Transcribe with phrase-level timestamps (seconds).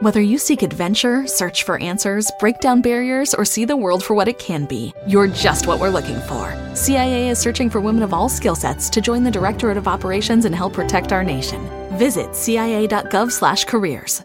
[0.00, 4.12] Whether you seek adventure, search for answers, break down barriers, or see the world for
[4.12, 6.54] what it can be, you're just what we're looking for.
[6.74, 10.44] CIA is searching for women of all skill sets to join the Directorate of Operations
[10.44, 11.66] and help protect our nation.
[11.96, 14.22] Visit cia.gov/careers.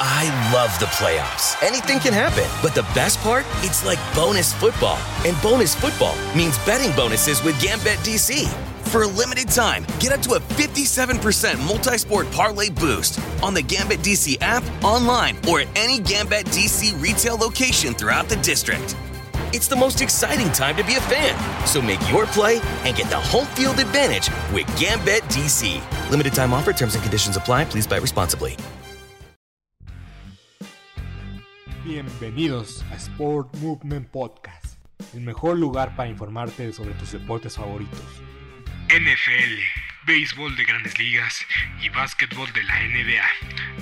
[0.00, 1.62] I love the playoffs.
[1.62, 2.48] Anything can happen.
[2.62, 3.44] But the best part?
[3.58, 4.98] It's like bonus football.
[5.26, 8.48] And bonus football means betting bonuses with Gambit DC.
[8.92, 13.62] For a limited time, get up to a 57% multi sport parlay boost on the
[13.62, 18.94] Gambit DC app, online, or at any Gambit DC retail location throughout the district.
[19.54, 21.34] It's the most exciting time to be a fan.
[21.66, 25.80] So make your play and get the home field advantage with Gambit DC.
[26.10, 27.64] Limited time offer, terms and conditions apply.
[27.64, 28.58] Please buy responsibly.
[31.82, 34.76] Bienvenidos a Sport Movement Podcast,
[35.14, 38.31] el mejor lugar para informarte sobre tus deportes favoritos.
[38.92, 39.56] NFL,
[40.06, 41.46] béisbol de grandes ligas
[41.82, 43.24] y básquetbol de la NBA.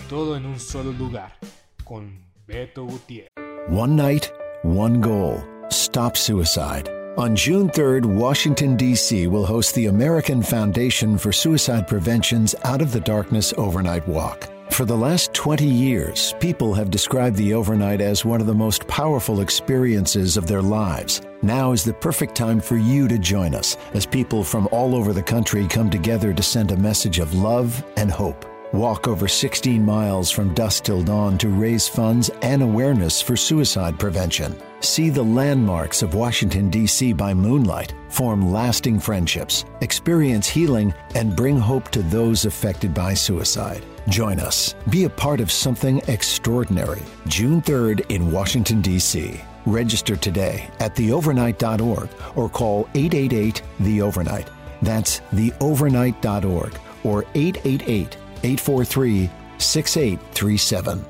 [0.09, 1.37] Todo en un solo lugar,
[1.83, 3.29] con Beto Gutiérrez.
[3.69, 4.31] One night,
[4.63, 5.43] one goal.
[5.69, 6.89] Stop suicide.
[7.17, 9.27] On June 3rd, Washington, D.C.
[9.27, 14.49] will host the American Foundation for Suicide Prevention's Out of the Darkness Overnight Walk.
[14.71, 18.87] For the last 20 years, people have described the overnight as one of the most
[18.88, 21.21] powerful experiences of their lives.
[21.43, 25.12] Now is the perfect time for you to join us as people from all over
[25.12, 28.46] the country come together to send a message of love and hope.
[28.73, 33.99] Walk over 16 miles from dusk till dawn to raise funds and awareness for suicide
[33.99, 34.57] prevention.
[34.81, 37.13] See the landmarks of Washington, D.C.
[37.13, 43.85] by moonlight, form lasting friendships, experience healing, and bring hope to those affected by suicide.
[44.09, 44.75] Join us.
[44.89, 47.03] Be a part of something extraordinary.
[47.29, 49.39] June 3rd in Washington, D.C.
[49.67, 54.49] Register today at theovernight.org or call 888 The Overnight.
[54.81, 61.10] That's theovernight.org or 888 843 6837.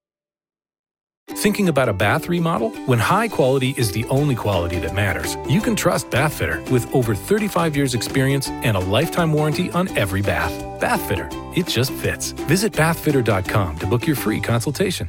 [1.29, 2.69] Thinking about a bath remodel?
[2.85, 7.15] When high quality is the only quality that matters, you can trust Bathfitter with over
[7.15, 10.51] 35 years' experience and a lifetime warranty on every bath.
[10.79, 12.31] Bathfitter, it just fits.
[12.47, 15.07] Visit bathfitter.com to book your free consultation.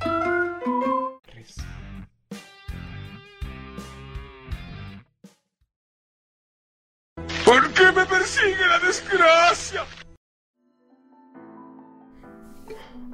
[7.45, 9.85] ¿Por qué me persigue la desgracia?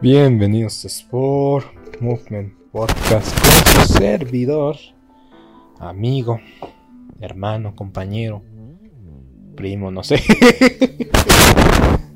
[0.01, 4.77] Bienvenidos a Sport Movement Podcast con su servidor,
[5.79, 6.39] amigo,
[7.19, 8.43] hermano, compañero,
[9.57, 10.17] primo, no sé.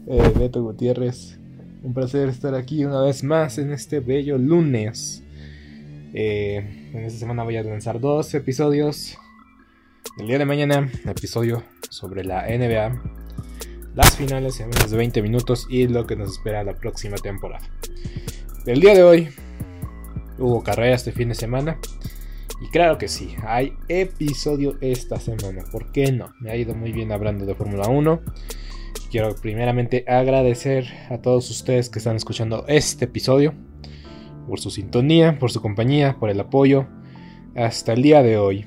[0.06, 1.38] eh, Beto Gutiérrez,
[1.82, 5.24] un placer estar aquí una vez más en este bello lunes.
[6.12, 9.16] Eh, en esta semana voy a lanzar dos episodios.
[10.19, 13.00] El día de mañana, episodio sobre la NBA,
[13.94, 17.66] las finales en menos de 20 minutos y lo que nos espera la próxima temporada.
[18.66, 19.30] El día de hoy
[20.42, 21.78] hubo carrera este fin de semana.
[22.60, 25.64] Y claro que sí, hay episodio esta semana.
[25.70, 26.32] ¿Por qué no?
[26.41, 28.20] Me ha ido muy bien hablando de Fórmula 1.
[29.10, 33.54] Quiero primeramente agradecer a todos ustedes que están escuchando este episodio.
[34.48, 36.86] Por su sintonía, por su compañía, por el apoyo.
[37.56, 38.64] Hasta el día de hoy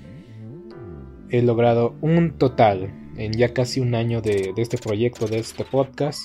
[1.30, 5.64] he logrado un total, en ya casi un año de, de este proyecto, de este
[5.64, 6.22] podcast.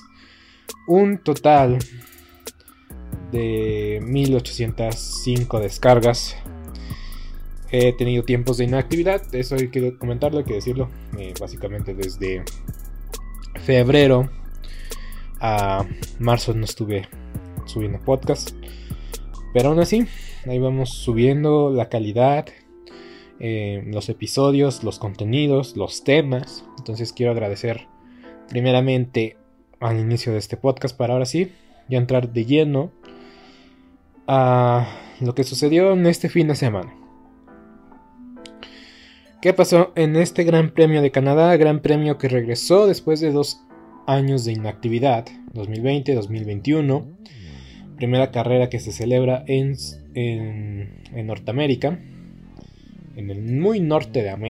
[0.86, 1.78] Un total
[3.30, 6.36] de 1805 descargas.
[7.72, 10.88] He tenido tiempos de inactividad, eso hay que comentarlo, hay que decirlo.
[11.18, 12.42] Eh, básicamente desde
[13.62, 14.28] febrero
[15.40, 15.86] a
[16.18, 17.08] marzo no estuve
[17.66, 18.50] subiendo podcast.
[19.52, 20.06] Pero aún así,
[20.46, 22.46] ahí vamos subiendo la calidad,
[23.38, 26.64] eh, los episodios, los contenidos, los temas.
[26.78, 27.86] Entonces quiero agradecer
[28.48, 29.36] primeramente
[29.80, 31.52] al inicio de este podcast para ahora sí,
[31.88, 32.92] ya entrar de lleno
[34.32, 34.86] a
[35.20, 36.94] lo que sucedió en este fin de semana.
[39.42, 41.56] ¿Qué pasó en este Gran Premio de Canadá?
[41.56, 43.60] Gran Premio que regresó después de dos
[44.06, 47.16] años de inactividad, 2020-2021.
[47.96, 49.74] Primera carrera que se celebra en,
[50.14, 51.98] en, en Norteamérica,
[53.16, 54.49] en el muy norte de América.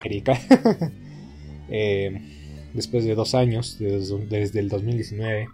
[0.00, 0.38] América.
[1.68, 5.48] Eh, después de dos años, desde, el 2019.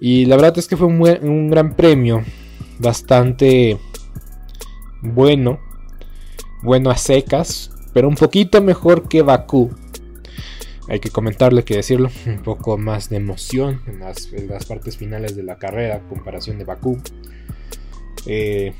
[0.00, 2.24] Y la verdad es que fue un, gran premio.
[2.78, 3.76] Bastante
[5.02, 5.60] bueno.
[6.62, 7.70] Bueno a secas.
[7.92, 9.70] Pero un poquito mejor que Bakú.
[10.88, 12.10] Hay que comentarle que decirlo.
[12.26, 16.00] Un poco más de emoción en las, en las partes finales de la carrera.
[16.08, 16.98] Comparación de Bakú.
[18.24, 18.72] Eh,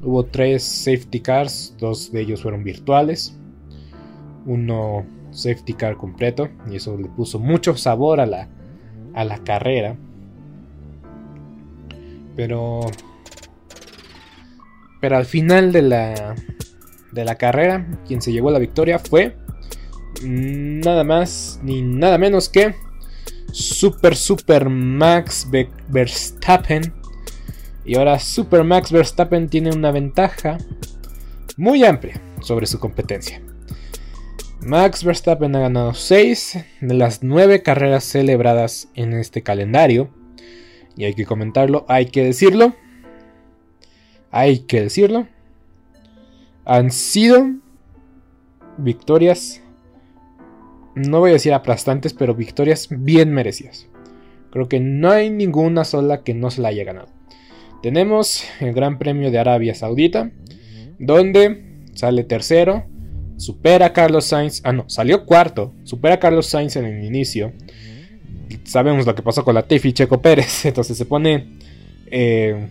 [0.00, 1.76] hubo tres safety cars.
[1.78, 3.38] Dos de ellos fueron virtuales
[4.46, 8.48] uno safety car completo y eso le puso mucho sabor a la,
[9.14, 9.96] a la carrera.
[12.34, 12.80] Pero
[15.00, 16.34] pero al final de la
[17.12, 19.36] de la carrera quien se llevó la victoria fue
[20.22, 22.74] nada más ni nada menos que
[23.52, 25.48] Super Super Max
[25.88, 26.92] Verstappen.
[27.84, 30.58] Y ahora Super Max Verstappen tiene una ventaja
[31.56, 33.40] muy amplia sobre su competencia.
[34.66, 40.10] Max Verstappen ha ganado 6 de las 9 carreras celebradas en este calendario.
[40.96, 42.74] Y hay que comentarlo, hay que decirlo.
[44.32, 45.28] Hay que decirlo.
[46.64, 47.46] Han sido
[48.76, 49.62] victorias,
[50.96, 53.86] no voy a decir aplastantes, pero victorias bien merecidas.
[54.50, 57.06] Creo que no hay ninguna sola que no se la haya ganado.
[57.84, 60.32] Tenemos el Gran Premio de Arabia Saudita,
[60.98, 62.95] donde sale tercero
[63.36, 64.60] supera a Carlos Sainz.
[64.64, 65.74] Ah, no, salió cuarto.
[65.84, 67.52] Supera a Carlos Sainz en el inicio.
[68.64, 70.64] Sabemos lo que pasó con la Tiffy Checo Pérez.
[70.64, 71.58] Entonces se pone.
[72.10, 72.68] Eh,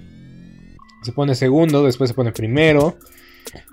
[1.03, 2.97] se pone segundo, después se pone primero.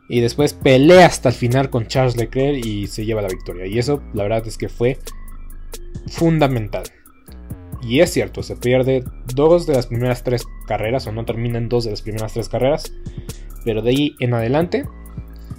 [0.08, 3.66] Y después pelea hasta el final con Charles Leclerc y se lleva la victoria.
[3.66, 4.98] Y eso, la verdad es que fue
[6.08, 6.84] fundamental.
[7.82, 9.04] Y es cierto, se pierde
[9.34, 12.92] dos de las primeras tres carreras, o no terminan dos de las primeras tres carreras.
[13.64, 14.84] Pero de ahí en adelante,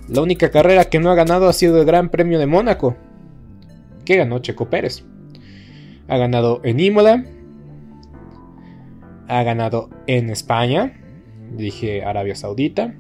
[0.08, 2.96] la única carrera que no ha ganado ha sido el Gran Premio de Mónaco,
[4.06, 5.04] que ganó Checo Pérez.
[6.08, 7.26] Ha ganado en Imola,
[9.28, 11.00] ha ganado en España,
[11.52, 12.94] dije Arabia Saudita,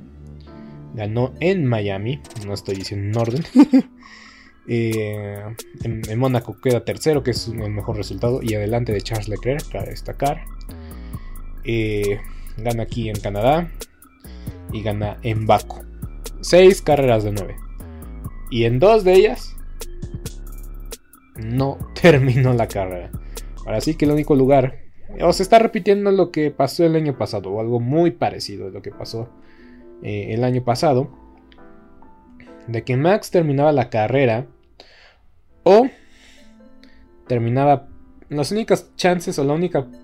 [0.94, 3.44] ganó en Miami, no estoy diciendo en orden.
[4.66, 5.44] Eh,
[5.84, 9.84] en, Mónaco queda tercero, que es el mejor resultado, y adelante de Charles Leclerc, para
[9.84, 10.46] destacar.
[11.66, 12.22] Eh,
[12.56, 13.70] gana aquí en Canadá
[14.72, 15.84] y gana en Baku.
[16.44, 17.56] 6 carreras de 9.
[18.52, 19.56] Y en dos de ellas
[21.36, 23.12] no terminó la carrera.
[23.66, 24.80] Ahora sí que el único lugar.
[25.22, 27.52] O se está repitiendo lo que pasó el año pasado.
[27.52, 29.30] O algo muy parecido a lo que pasó
[30.02, 31.10] eh, el año pasado.
[32.68, 34.48] De que Max terminaba la carrera.
[35.64, 35.88] O
[37.28, 37.88] terminaba.
[38.30, 39.88] Las únicas chances o la única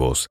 [0.00, 0.30] nuevos,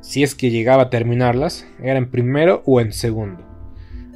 [0.00, 3.44] Si es que llegaba a terminarlas, era en primero o en segundo.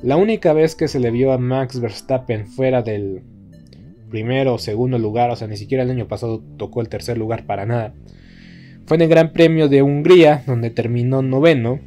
[0.02, 3.24] La única vez que se le vio a Max Verstappen fuera del
[4.08, 7.44] primero o segundo lugar, o sea, ni siquiera el año pasado tocó el tercer lugar
[7.44, 7.92] para nada,
[8.86, 11.78] fue en el Gran Premio de Hungría, donde terminó noveno,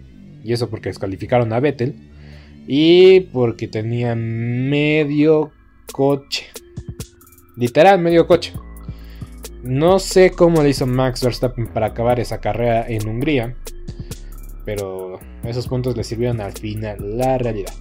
[0.43, 1.95] y eso porque descalificaron a Vettel,
[2.67, 5.49] y porque tenía medio
[5.91, 6.45] coche.
[7.57, 8.53] Literal, medio coche.
[9.63, 13.55] No sé cómo le hizo Max Verstappen para acabar esa carrera en Hungría.
[14.65, 17.73] Pero esos puntos le sirvieron al final, la realidad.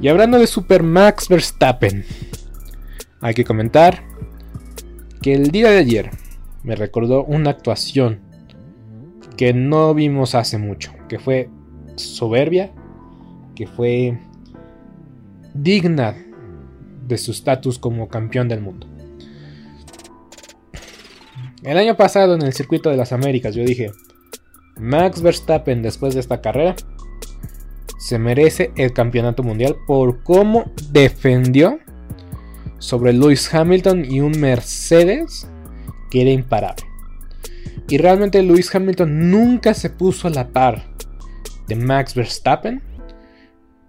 [0.00, 2.04] Y hablando de Super Max Verstappen,
[3.20, 4.02] hay que comentar
[5.20, 6.10] que el día de ayer
[6.64, 8.20] me recordó una actuación
[9.36, 11.48] que no vimos hace mucho, que fue
[11.96, 12.72] soberbia,
[13.54, 14.18] que fue
[15.54, 16.16] digna
[17.06, 18.86] de su estatus como campeón del mundo.
[21.62, 23.92] El año pasado en el circuito de las Américas yo dije,
[24.76, 26.74] Max Verstappen después de esta carrera
[27.98, 31.78] se merece el campeonato mundial por cómo defendió
[32.78, 35.48] sobre Lewis Hamilton y un Mercedes
[36.10, 36.84] que era imparable.
[37.88, 40.82] Y realmente Lewis Hamilton nunca se puso a la par
[41.68, 42.82] de Max Verstappen.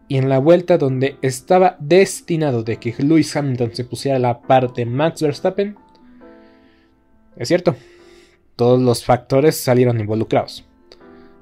[0.07, 4.41] Y en la vuelta donde estaba destinado de que Lewis Hamilton se pusiera a la
[4.41, 5.75] par de Max Verstappen,
[7.37, 7.75] es cierto,
[8.55, 10.65] todos los factores salieron involucrados.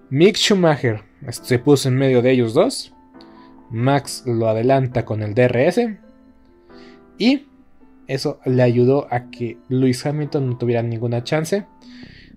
[0.10, 2.94] Mick Schumacher se puso en medio de ellos dos.
[3.70, 5.80] Max lo adelanta con el DRS.
[7.18, 7.46] Y
[8.08, 11.66] eso le ayudó a que Lewis Hamilton no tuviera ninguna chance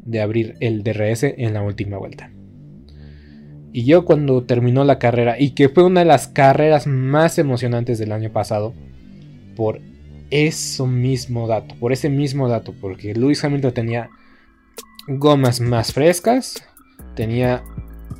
[0.04, 2.30] de abrir el DRS en la última vuelta.
[3.73, 7.99] Y yo cuando terminó la carrera, y que fue una de las carreras más emocionantes
[7.99, 8.73] del año pasado,
[9.56, 9.80] por
[10.31, 14.11] eso mismo dato, por ese mismo dato, porque Lewis Hamilton tenía
[15.07, 16.64] gomas más frescas,
[17.14, 17.62] tenía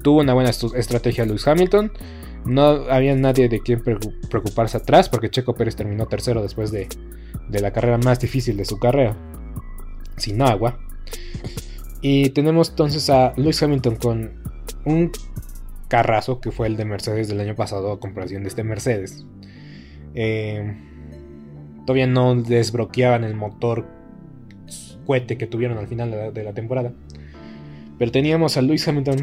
[0.00, 1.92] Tuvo una buena estrategia Lewis Hamilton.
[2.44, 6.88] No había nadie de quien preocuparse atrás porque Checo Pérez terminó tercero después de,
[7.50, 9.16] la carrera más difícil de su carrera.
[10.16, 10.78] Sin agua.
[12.00, 14.32] Y tenemos entonces a Lewis Hamilton con
[14.84, 15.12] un
[15.88, 19.24] carrazo que fue el de Mercedes del año pasado a comparación de este Mercedes.
[20.14, 20.74] Eh,
[21.86, 23.86] todavía no desbloqueaban el motor
[25.06, 26.92] cohete que tuvieron al final de la, temporada.
[27.98, 29.18] Pero teníamos a Lewis Hamilton,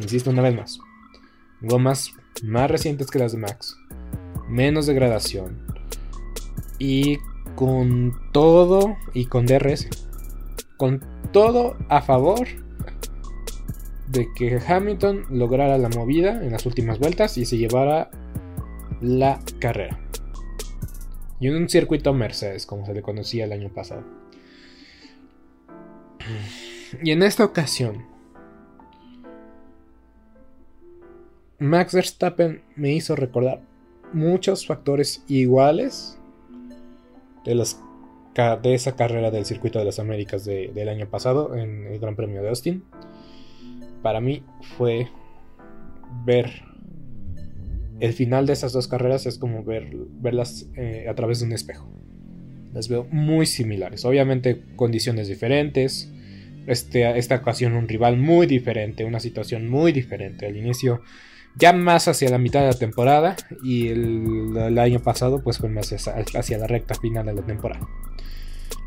[0.00, 0.78] insisto una vez más,
[1.60, 3.76] gomas más recientes que las de Max,
[4.48, 5.66] menos degradación
[6.78, 7.18] y
[7.54, 9.88] con todo y con DRS,
[10.76, 11.00] con
[11.32, 12.46] todo a favor
[14.08, 18.10] de que Hamilton lograra la movida en las últimas vueltas y se llevara
[19.00, 19.98] la carrera.
[21.40, 24.04] Y en un circuito Mercedes, como se le conocía el año pasado.
[27.02, 28.11] Y en esta ocasión,
[31.62, 33.62] Max Verstappen me hizo recordar
[34.12, 36.18] muchos factores iguales
[37.44, 37.80] de, las,
[38.34, 42.42] de esa carrera del circuito de las Américas del año pasado en el Gran Premio
[42.42, 42.82] de Austin.
[44.02, 44.42] Para mí
[44.76, 45.08] fue
[46.24, 46.50] ver
[48.00, 49.88] el final de esas dos carreras es como ver,
[50.20, 51.88] verlas eh, a través de un espejo.
[52.72, 54.04] Las veo muy similares.
[54.04, 56.10] Obviamente condiciones diferentes.
[56.66, 60.46] Este, esta ocasión un rival muy diferente, una situación muy diferente.
[60.46, 61.02] Al inicio
[61.54, 65.92] ya más hacia la mitad de la temporada y el, año pasado pues fue más
[65.92, 67.86] hacia la recta final de la temporada.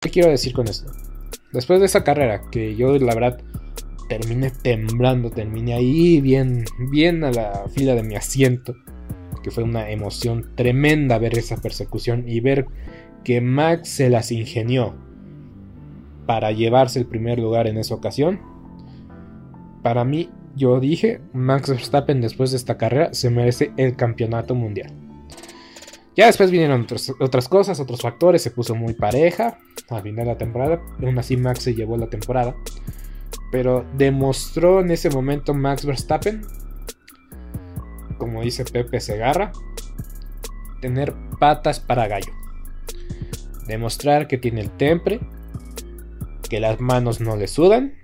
[0.00, 0.92] ¿Qué quiero decir con esto?
[1.52, 3.40] Después de esa carrera, que yo la verdad
[4.08, 8.76] terminé temblando, terminé ahí bien, bien a la fila de mi asiento,
[9.42, 12.66] que fue una emoción tremenda ver esa persecución y ver
[13.24, 14.94] que Max se las ingenió
[16.26, 18.40] para llevarse el primer lugar en esa ocasión.
[19.82, 25.07] Para mí, yo dije, Max Verstappen después de esta carrera se merece el campeonato mundial.
[26.18, 26.84] Ya después vinieron
[27.20, 29.56] otras cosas, otros factores, se puso muy pareja
[29.88, 30.82] a final de la temporada.
[31.00, 32.56] Aún así Max se llevó la temporada.
[33.52, 36.44] Pero demostró en ese momento Max Verstappen,
[38.18, 39.52] como dice Pepe Segarra,
[40.80, 42.32] tener patas para gallo.
[43.68, 45.20] Demostrar que tiene el temple,
[46.50, 47.94] que las manos no le sudan,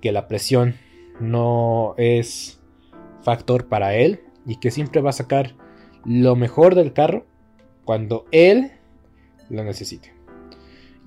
[0.00, 0.76] que la presión
[1.20, 2.58] no es
[3.22, 5.56] factor para él y que siempre va a sacar
[6.04, 7.26] lo mejor del carro
[7.84, 8.72] cuando él
[9.50, 10.12] lo necesite.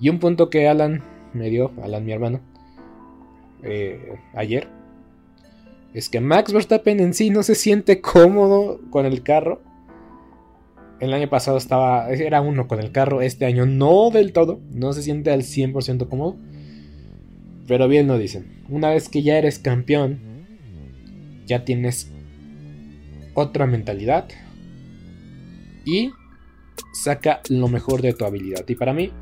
[0.00, 2.40] Y un punto que Alan me dio, Alan mi hermano,
[3.62, 4.68] eh, ayer,
[5.94, 9.62] es que Max Verstappen en sí no se siente cómodo con el carro.
[11.00, 14.92] El año pasado estaba, era uno con el carro, este año no del todo, no
[14.92, 16.36] se siente al 100% cómodo.
[17.66, 20.20] Pero bien lo dicen, una vez que ya eres campeón,
[21.46, 22.12] ya tienes
[23.34, 24.28] otra mentalidad,
[25.86, 26.12] y
[26.92, 28.68] saca lo mejor de tu habilidad.
[28.68, 29.12] Y para mí,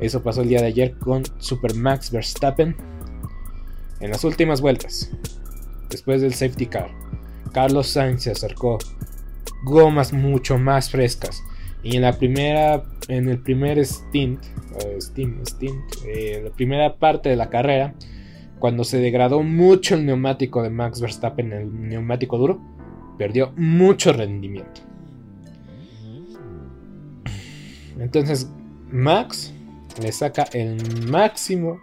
[0.00, 2.76] eso pasó el día de ayer con Super Max Verstappen
[4.00, 5.10] en las últimas vueltas.
[5.88, 6.90] Después del safety car,
[7.52, 8.78] Carlos Sainz se acercó,
[9.64, 11.42] gomas mucho más frescas.
[11.82, 14.40] Y en la primera, en el primer stint,
[14.74, 17.94] uh, stint, stint eh, la primera parte de la carrera,
[18.58, 22.60] cuando se degradó mucho el neumático de Max Verstappen, el neumático duro,
[23.16, 24.82] perdió mucho rendimiento.
[28.00, 28.48] Entonces
[28.90, 29.52] Max
[30.02, 31.78] le saca el máximo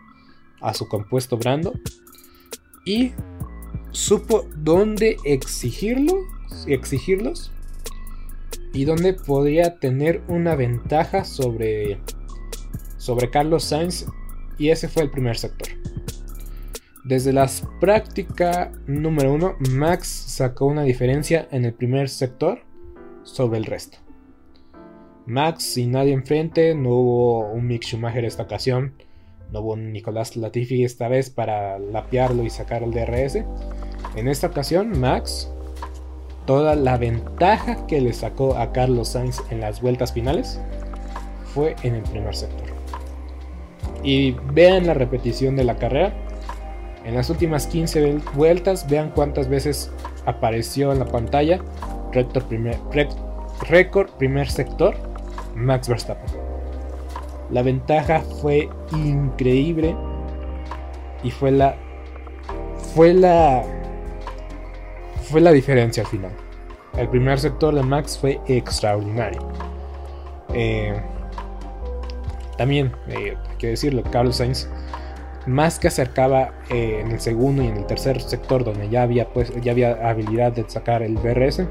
[0.60, 1.73] a su compuesto Brando
[2.86, 3.13] y
[3.91, 6.13] supo dónde exigirlo,
[6.65, 7.51] exigirlos
[8.73, 11.99] y dónde podría tener una ventaja sobre
[12.97, 14.06] sobre Carlos Sainz
[14.58, 15.69] y ese fue el primer sector.
[17.06, 17.49] Desde la
[17.80, 22.60] práctica número 1, Max sacó una diferencia en el primer sector
[23.23, 24.07] sobre el resto.
[25.28, 28.94] Max sin nadie enfrente, no hubo un Mick Schumacher esta ocasión,
[29.52, 33.44] no hubo un Nicolás Latifi esta vez para lapearlo y sacar el DRS.
[34.16, 35.52] En esta ocasión, Max,
[36.46, 40.62] toda la ventaja que le sacó a Carlos Sainz en las vueltas finales
[41.54, 42.68] fue en el primer sector.
[44.04, 46.13] Y vean la repetición de la carrera.
[47.04, 49.92] En las últimas 15 vueltas, vean cuántas veces
[50.26, 51.62] apareció en la pantalla
[52.13, 52.44] récord
[53.70, 55.07] récord primer sector
[55.58, 56.39] Max Verstappen.
[57.50, 59.96] La ventaja fue increíble
[61.24, 61.76] y fue la
[62.93, 63.63] fue la
[65.30, 66.32] fue la diferencia al final.
[66.98, 69.39] El primer sector de Max fue extraordinario.
[70.54, 71.00] Eh,
[72.58, 74.67] también, eh, hay que decirlo, Carlos Sainz
[75.46, 79.30] más que acercaba eh, en el segundo y en el tercer sector donde ya había,
[79.30, 81.65] pues, ya había habilidad de sacar el BRS,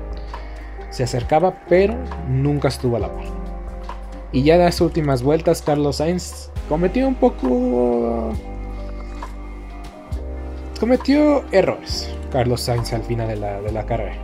[0.91, 1.95] se acercaba pero
[2.29, 3.25] nunca estuvo a la par.
[4.37, 8.35] Y ya en las últimas vueltas Carlos Sainz cometió un poco...
[10.79, 14.15] cometió errores Carlos Sainz al final de la, de la carrera.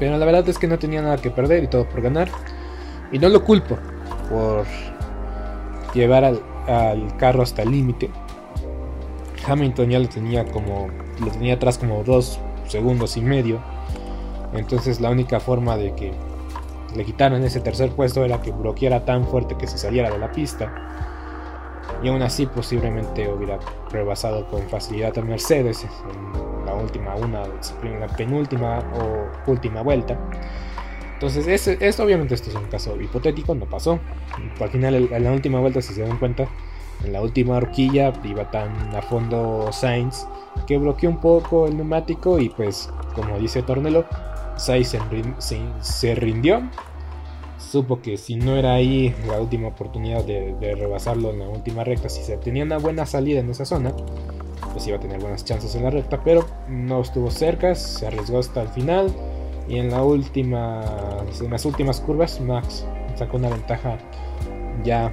[0.00, 2.30] Pero la verdad es que no tenía nada que perder y todo por ganar.
[3.12, 3.78] Y no lo culpo
[4.28, 4.66] por
[5.94, 6.42] llevar al,
[7.16, 8.10] carro hasta el límite.
[9.46, 10.88] Hamilton ya lo tenía como.
[11.20, 13.60] lo tenía atrás como dos segundos y medio.
[14.52, 16.12] Entonces la única forma de que
[16.94, 20.32] le quitaran ese tercer puesto era que bloqueara tan fuerte que se saliera de la
[20.32, 20.72] pista.
[22.02, 23.58] Y aún así posiblemente hubiera
[23.90, 30.16] rebasado con facilidad a Mercedes en la última, una, la penúltima o última vuelta.
[31.14, 33.98] Entonces, es, obviamente esto es un caso hipotético, no pasó.
[34.60, 36.46] Al final, en la última vuelta, si se dan cuenta,
[37.04, 40.26] en la última horquilla iba tan a fondo Sainz
[40.66, 44.04] que bloqueó un poco el neumático y pues, como dice Tornelo,
[44.58, 44.96] Sainz
[45.80, 46.68] se, rindió.
[47.58, 51.84] Supo que si no era ahí la última oportunidad de, de rebasarlo en la última
[51.84, 53.92] recta, si se tenía una buena salida en esa zona,
[54.72, 58.38] pues iba a tener buenas chances en la recta, pero no estuvo cerca, se arriesgó
[58.38, 59.12] hasta el final
[59.68, 60.82] y en, la última,
[61.40, 63.98] en las últimas curvas, Max sacó una ventaja
[64.84, 65.12] ya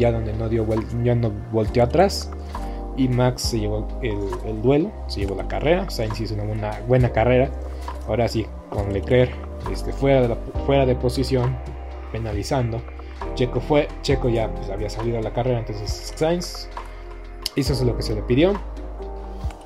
[0.00, 0.66] ya donde no dio
[1.04, 2.30] ya no volteó atrás
[2.96, 7.50] y Max se llevó el, duelo, se llevó la carrera, Sainz hizo una buena, carrera,
[8.08, 9.32] ahora sí con Leclerc
[9.70, 10.36] este, fuera, de
[10.66, 11.56] fuera de posición,
[12.12, 12.82] penalizando,
[13.34, 16.68] Checo fue, Checo ya pues, había salido a la carrera, entonces Sainz
[17.56, 18.54] hizo lo que se le pidió,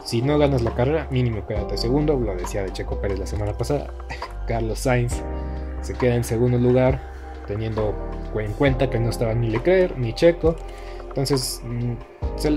[0.05, 3.55] si no ganas la carrera, mínimo quédate segundo, lo decía de Checo Pérez la semana
[3.55, 3.93] pasada,
[4.47, 5.23] Carlos Sainz
[5.81, 7.01] se queda en segundo lugar,
[7.47, 7.95] teniendo
[8.41, 10.57] en cuenta que no estaba ni Leclerc ni Checo.
[11.09, 11.93] Entonces, mm,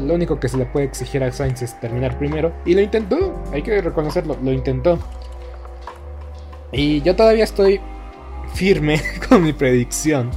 [0.08, 2.52] lo único que se le puede exigir a Sainz es terminar primero.
[2.66, 4.98] Y lo intentó, hay que reconocerlo, lo intentó.
[6.72, 7.80] Y yo todavía estoy
[8.54, 10.32] firme con mi predicción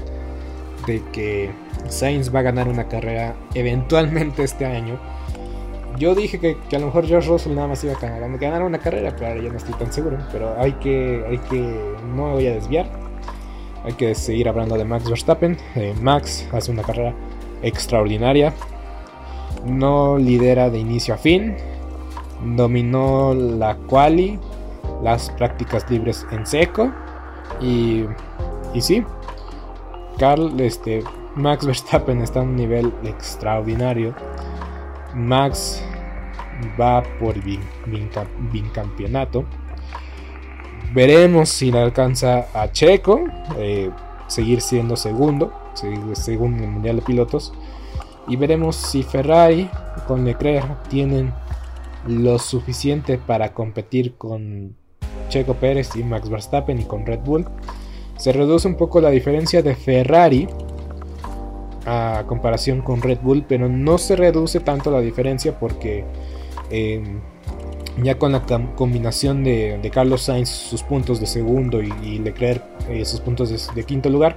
[0.86, 1.50] de que
[1.88, 4.98] Sainz va a ganar una carrera eventualmente este año.
[5.98, 7.98] Yo dije que, a lo mejor George Russell nada más iba a
[8.38, 10.18] ganar, una carrera, pero ahora ya no estoy tan seguro.
[10.32, 13.09] Pero hay que, hay que, no me voy a desviar.
[13.84, 15.56] Hay que seguir hablando de Max Verstappen.
[15.74, 17.14] Eh, Max hace una carrera
[17.62, 18.52] extraordinaria.
[19.64, 21.56] No lidera de inicio a fin.
[22.56, 24.38] Dominó la quali,
[25.02, 26.90] las prácticas libres en seco.
[27.60, 28.04] Y,
[28.74, 29.04] y sí,
[30.18, 31.02] Carl, este,
[31.34, 34.14] Max Verstappen está a un nivel extraordinario.
[35.14, 35.82] Max
[36.78, 37.34] va por
[38.52, 39.44] bicampeonato.
[40.92, 43.24] Veremos si le alcanza a Checo,
[43.58, 43.90] eh,
[44.26, 47.52] seguir siendo segundo, en el Mundial de Pilotos.
[48.28, 49.68] Y veremos si Ferrari
[50.06, 51.32] con Leclerc tienen
[52.06, 54.74] lo suficiente para competir con
[55.28, 57.46] Checo Pérez y Max Verstappen y con Red Bull.
[58.16, 60.48] Se reduce un poco la diferencia de Ferrari
[61.86, 66.04] a comparación con Red Bull, pero no se reduce tanto la diferencia porque
[66.70, 67.20] em,
[68.02, 68.44] ya con la
[68.76, 74.08] combinación de, Carlos Sainz sus puntos de segundo y, Leclerc eh, sus puntos de, quinto
[74.08, 74.36] lugar,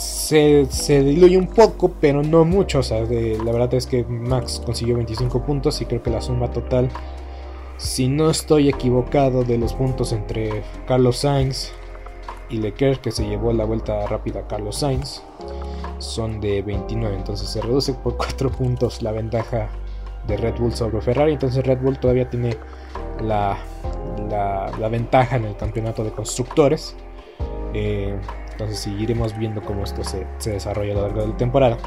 [0.00, 2.80] se, diluye un poco, pero no mucho.
[2.80, 6.50] O sea, la verdad es que Max consiguió 25 puntos y creo que la suma
[6.50, 6.88] total,
[7.76, 11.72] si no estoy equivocado, de los puntos entre Carlos Sainz
[12.48, 15.22] y Leclerc, que se llevó la vuelta rápida a Carlos Sainz,
[15.98, 17.16] son de 29.
[17.16, 19.70] Entonces se reduce por 4 puntos la ventaja
[20.26, 21.32] de Red Bull sobre Ferrari.
[21.32, 22.56] Entonces Red Bull todavía tiene
[23.22, 23.58] la,
[24.30, 26.96] la, ventaja en el campeonato de constructores.
[27.74, 28.16] Eh,
[28.52, 31.78] entonces seguiremos viendo cómo esto se, desarrolla a lo largo de la temporada.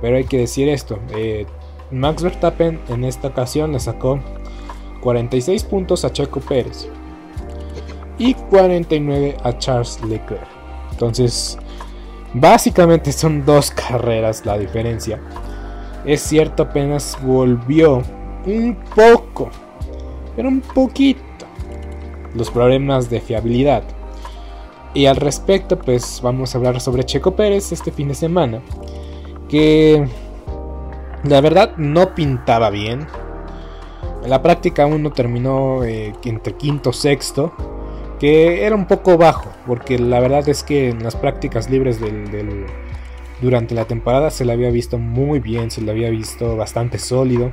[0.00, 0.98] Pero hay que decir esto.
[1.14, 1.46] Eh,
[1.90, 4.20] Max Verstappen en esta ocasión le sacó
[5.00, 6.88] 46 puntos a Checo Pérez
[8.18, 10.46] y 49 a Charles Leclerc.
[10.90, 11.58] Entonces,
[12.34, 15.20] básicamente son dos carreras la diferencia.
[16.04, 18.02] Es cierto, apenas volvió
[18.46, 19.50] un poco,
[20.34, 21.22] pero un poquito,
[22.34, 23.84] los problemas de fiabilidad.
[24.94, 28.60] Y al respecto, pues vamos a hablar sobre Checo Pérez este fin de semana.
[29.48, 30.06] Que
[31.24, 33.06] la verdad no pintaba bien.
[34.22, 37.52] En la práctica uno terminó eh, entre quinto sexto.
[38.18, 39.50] Que era un poco bajo.
[39.66, 42.66] Porque la verdad es que en las prácticas libres del
[43.42, 47.52] durante la temporada se le había visto muy bien, se le había visto bastante sólido,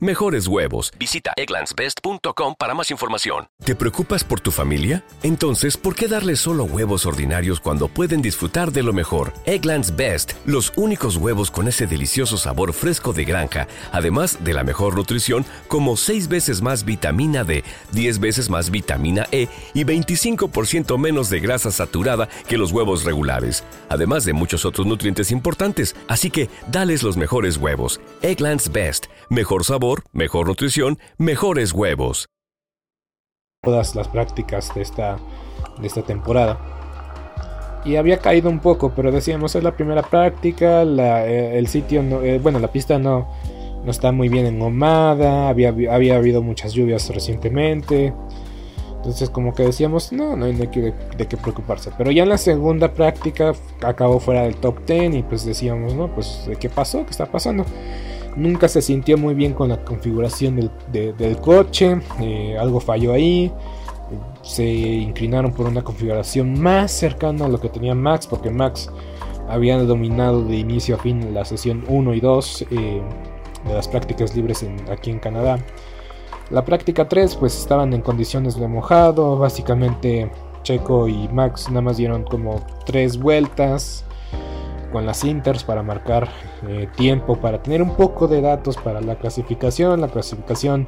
[0.00, 0.92] mejores huevos.
[0.98, 3.46] Visita egglandsbest.com para más información.
[3.64, 5.04] ¿Te preocupas por tu familia?
[5.22, 9.32] Entonces, ¿por qué darles solo huevos ordinarios cuando pueden disfrutar de lo mejor?
[9.46, 14.64] Egglands Best, los únicos huevos con ese delicioso sabor fresco de granja, además de la
[14.64, 20.98] mejor nutrición, como 6 veces más vitamina D, 10 veces más vitamina E y 25%
[20.98, 25.94] menos de grasa saturada que los huevos regulares, además de muchos otros nutrientes importantes.
[26.08, 28.00] Así que, dales los mejores huevos.
[28.22, 29.73] Egglands Best, mejor sabor,
[30.12, 32.28] mejor nutrición, mejores huevos
[33.64, 35.16] todas las prácticas de esta,
[35.80, 36.60] de esta temporada.
[37.84, 42.22] Y había caído un poco, pero decíamos, es la primera práctica, eh, el sitio, no,
[42.22, 43.28] eh, bueno, la pista no,
[43.84, 48.14] no está muy bien engomada, había, había habido muchas lluvias recientemente.
[48.96, 51.90] Entonces como que decíamos, no, no hay de qué, preocuparse.
[51.98, 56.08] Pero ya en la segunda práctica acabó fuera del top 10 y pues decíamos, no,
[56.14, 57.04] pues ¿qué pasó?
[57.04, 57.66] ¿Qué está pasando?
[58.36, 63.52] Nunca se sintió muy bien con la configuración del, coche, eh, algo falló ahí.
[64.42, 68.90] Se inclinaron por una configuración más cercana a lo que tenía Max, porque Max
[69.48, 73.02] había dominado de inicio a fin la sesión 1 y 2 eh,
[73.66, 75.58] de las prácticas libres aquí en Canadá.
[76.50, 80.30] La práctica 3 pues estaban en condiciones de mojado, básicamente
[80.62, 84.04] Checo y Max nada más dieron como 3 vueltas
[84.94, 86.28] con las Inters para marcar
[86.68, 90.00] eh, tiempo, para tener un poco de datos para la clasificación.
[90.00, 90.86] La clasificación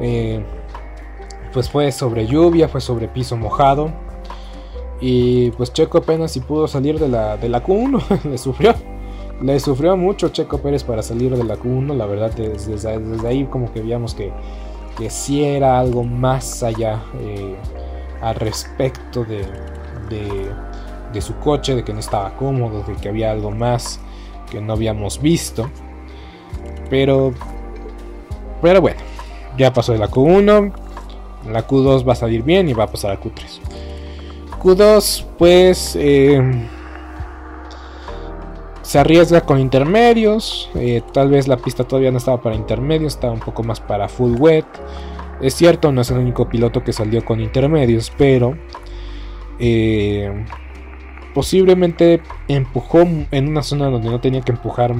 [0.00, 0.42] eh,
[1.52, 3.90] pues fue sobre lluvia, fue sobre piso mojado.
[5.02, 8.74] Y pues Checo apenas si pudo salir de la, de la Q1, le sufrió.
[9.42, 11.94] Le sufrió mucho Checo Pérez para salir de la Q1.
[11.94, 14.32] La verdad, desde, desde ahí como que veíamos que,
[14.96, 17.54] que sí era algo más allá eh,
[18.22, 19.44] al respecto de,
[20.08, 20.50] de
[21.20, 24.00] su coche, de que no estaba cómodo, de que había algo más
[24.50, 25.70] que no habíamos visto.
[26.88, 27.32] Pero,
[28.62, 29.00] pero bueno,
[29.56, 30.72] ya pasó de la Q1,
[31.50, 33.60] la Q2 va a salir bien y va a pasar a Q3.
[34.62, 36.68] Q2 pues eh,
[38.82, 43.32] se arriesga con intermedios, eh, tal vez la pista todavía no estaba para intermedios, estaba
[43.32, 44.66] un poco más para full wet.
[45.40, 48.56] Es cierto, no es el único piloto que salió con intermedios, pero
[49.58, 50.44] eh,
[51.36, 54.94] posiblemente empujó en una zona donde no tenía que empujar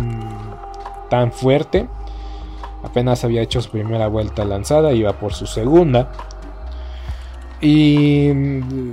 [1.09, 1.87] tan fuerte.
[2.85, 6.13] Apenas había hecho su primera vuelta lanzada, iba por su segunda.
[7.63, 8.33] Y,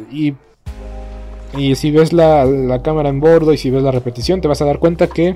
[0.09, 4.61] y, si ves la, la, cámara en bordo y si ves la repetición, te vas
[4.61, 5.35] a dar cuenta que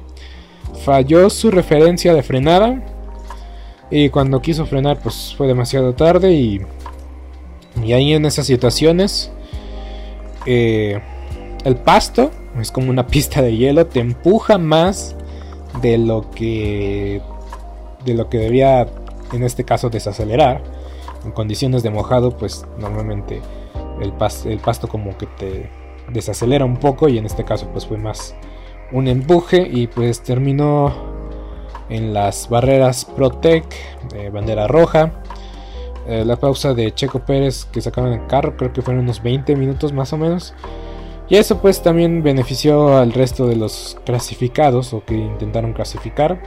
[0.86, 2.86] falló su referencia de frenada.
[3.92, 6.32] Y cuando quiso frenar, pues fue demasiado tarde.
[6.32, 6.62] Y,
[7.84, 9.30] y ahí en esas situaciones,
[10.46, 11.02] eh,
[11.68, 15.16] el pasto es como una pista de hielo, te empuja más
[15.82, 17.22] de lo que
[18.06, 18.88] de lo que debía
[19.34, 20.64] en este caso desacelerar.
[21.26, 23.42] En condiciones de mojado, pues normalmente
[24.02, 24.14] el,
[24.46, 25.70] el pasto como que te
[26.10, 28.34] desacelera un poco y en este caso pues fue más
[28.94, 30.94] un empuje y pues terminó
[31.90, 33.66] en las barreras Protec,
[34.14, 35.12] de bandera roja.
[36.08, 39.54] Eh, la pausa de Checo Pérez que sacaron el carro, creo que fueron unos 20
[39.58, 40.54] minutos más o menos.
[41.30, 46.42] Y eso pues también benefició al resto de los clasificados o que intentaron clasificar.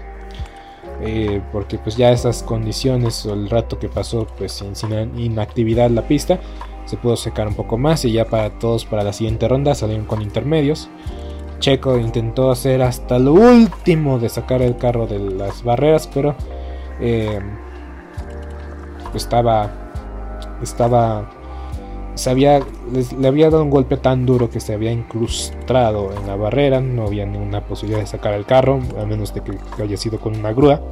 [1.03, 6.07] Eh, porque pues ya esas condiciones o el rato que pasó pues sin, inactividad la
[6.07, 6.39] pista
[6.85, 10.07] se pudo secar un poco más y ya para todos para la siguiente ronda salieron
[10.07, 10.91] con intermedios.
[11.59, 16.35] Checo intentó hacer hasta lo último de sacar el carro de las barreras, pero
[17.01, 17.39] eh,
[19.15, 19.71] estaba
[20.63, 21.31] estaba
[22.21, 22.61] se había,
[23.19, 27.07] le había dado un golpe tan duro que se había incrustado en la barrera, no
[27.07, 30.53] había ninguna posibilidad de sacar el carro, a menos de que haya sido con una
[30.53, 30.83] grúa.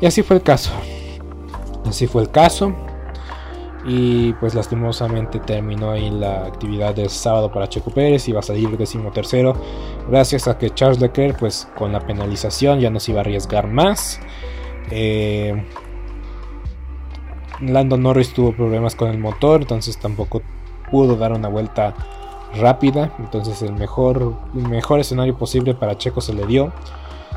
[0.00, 0.70] Y así fue el caso.
[1.84, 2.72] Así fue el caso.
[3.88, 8.28] Y pues lastimosamente terminó ahí la actividad del sábado para Checo Pérez.
[8.28, 9.52] Iba a salir décimo tercero.
[10.08, 13.66] Gracias a que Charles Leclerc pues con la penalización ya no se iba a arriesgar
[13.66, 14.20] más.
[14.92, 15.60] Eh,
[17.60, 20.42] Lando Norris tuvo problemas con el motor, entonces tampoco
[20.90, 21.94] pudo dar una vuelta
[22.54, 23.12] rápida.
[23.18, 26.72] Entonces el mejor, mejor escenario posible para Checo se le dio.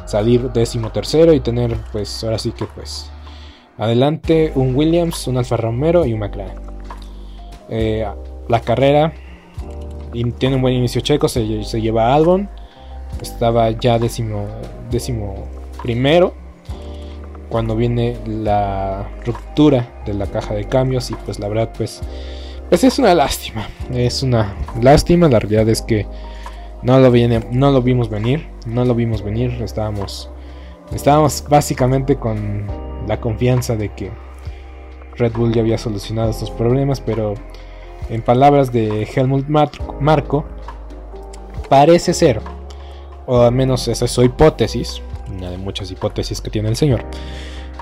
[0.06, 3.12] Salir décimo tercero y tener pues ahora sí que pues
[3.78, 6.60] adelante un Williams, un Alfa Romero y un McLaren.
[7.70, 8.08] Eh,
[8.48, 9.14] la carrera
[10.12, 12.50] y tiene un buen inicio Checo, se, lleva a Albon.
[13.22, 14.48] Estaba ya décimo
[15.82, 16.34] primero
[17.50, 22.02] cuando viene la ruptura de la caja de cambios y pues la verdad pues
[22.70, 25.28] pues es una lástima es una lástima.
[25.28, 26.06] La realidad es que
[26.84, 29.62] no lo viene no lo vimos venir no lo vimos venir.
[29.62, 30.30] Estábamos
[30.94, 32.68] estábamos básicamente con
[33.08, 34.12] la confianza de que
[35.18, 37.34] Red Bull ya había solucionado estos problemas pero
[38.10, 40.46] en palabras de Helmut Marco
[41.68, 42.42] parece ser
[43.26, 45.02] o al menos esa es su hipótesis
[45.32, 47.06] una de muchas hipótesis que tiene el señor,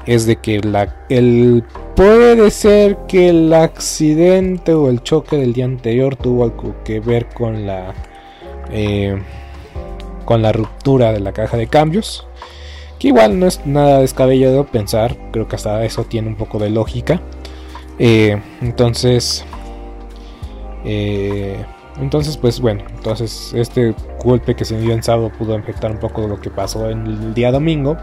[0.05, 1.63] es de que la, el,
[1.95, 7.27] puede ser que el accidente o el choque del día anterior tuvo algo que ver
[7.27, 7.93] con la,
[8.71, 9.21] eh,
[10.25, 12.25] con la ruptura de la caja de cambios.
[12.99, 16.69] Que igual no es nada descabellado pensar, creo que hasta eso tiene un poco de
[16.69, 17.21] lógica.
[17.99, 19.45] Eh, entonces,
[20.83, 21.63] eh,
[21.99, 26.27] entonces, pues bueno, entonces este golpe que se dio en sábado pudo afectar un poco
[26.27, 27.97] lo que pasó en el día domingo.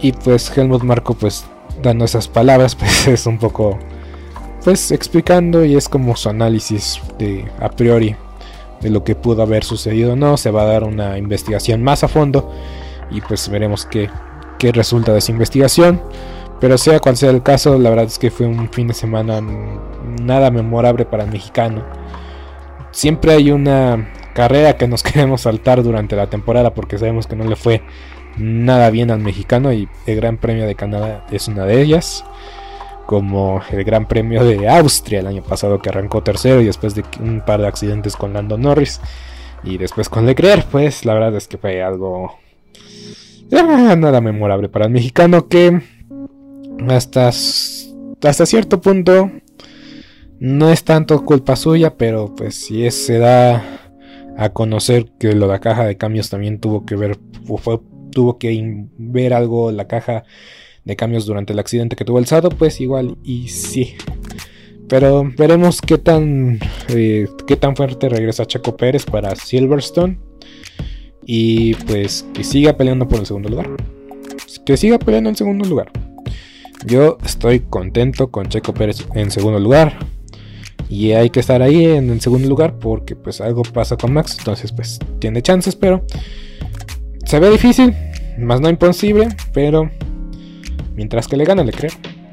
[0.00, 1.44] Y pues Helmut Marco, pues
[1.82, 3.78] dando esas palabras, pues es un poco,
[4.64, 8.16] pues explicando y es como su análisis de a priori
[8.80, 10.16] de lo que pudo haber sucedido.
[10.16, 12.52] No, se va a dar una investigación más a fondo
[13.10, 14.10] y pues veremos qué,
[14.58, 16.02] qué resulta de esa investigación.
[16.60, 19.40] Pero sea cual sea el caso, la verdad es que fue un fin de semana
[19.40, 21.84] nada memorable para el mexicano
[22.90, 27.44] siempre hay una carrera que nos queremos saltar durante la temporada porque sabemos que no
[27.44, 27.82] le fue
[28.36, 32.24] nada bien al mexicano y el Gran Premio de Canadá es una de ellas.
[33.06, 37.04] Como el Gran Premio de Austria el año pasado que arrancó tercero y después de
[37.20, 39.00] un par de accidentes con Lando Norris
[39.64, 42.38] y después con Leclerc, pues la verdad es que fue algo
[43.52, 45.80] ah, nada memorable para el mexicano que
[46.90, 49.30] hasta, hasta cierto punto
[50.40, 53.92] no es tanto culpa suya, pero pues si se da
[54.36, 57.18] a conocer que lo de la caja de cambios también tuvo que ver,
[58.12, 60.24] tuvo que ver algo la caja
[60.84, 63.96] de cambios durante el accidente que tuvo el Sado, pues igual y sí.
[64.88, 70.18] Pero veremos qué tan, eh, qué tan fuerte regresa Chaco Pérez para Silverstone.
[71.26, 73.68] Y pues que siga peleando por el segundo lugar.
[74.64, 75.92] Que siga peleando en segundo lugar.
[76.86, 79.98] Yo estoy contento con Checo Pérez en segundo lugar
[80.88, 84.36] Y hay que estar ahí en el segundo lugar porque pues algo pasa con Max.
[84.38, 86.04] Entonces pues tiene chances, pero
[87.24, 87.94] se ve difícil,
[88.38, 89.90] más no imposible, pero
[90.94, 91.92] mientras que le gana le creo.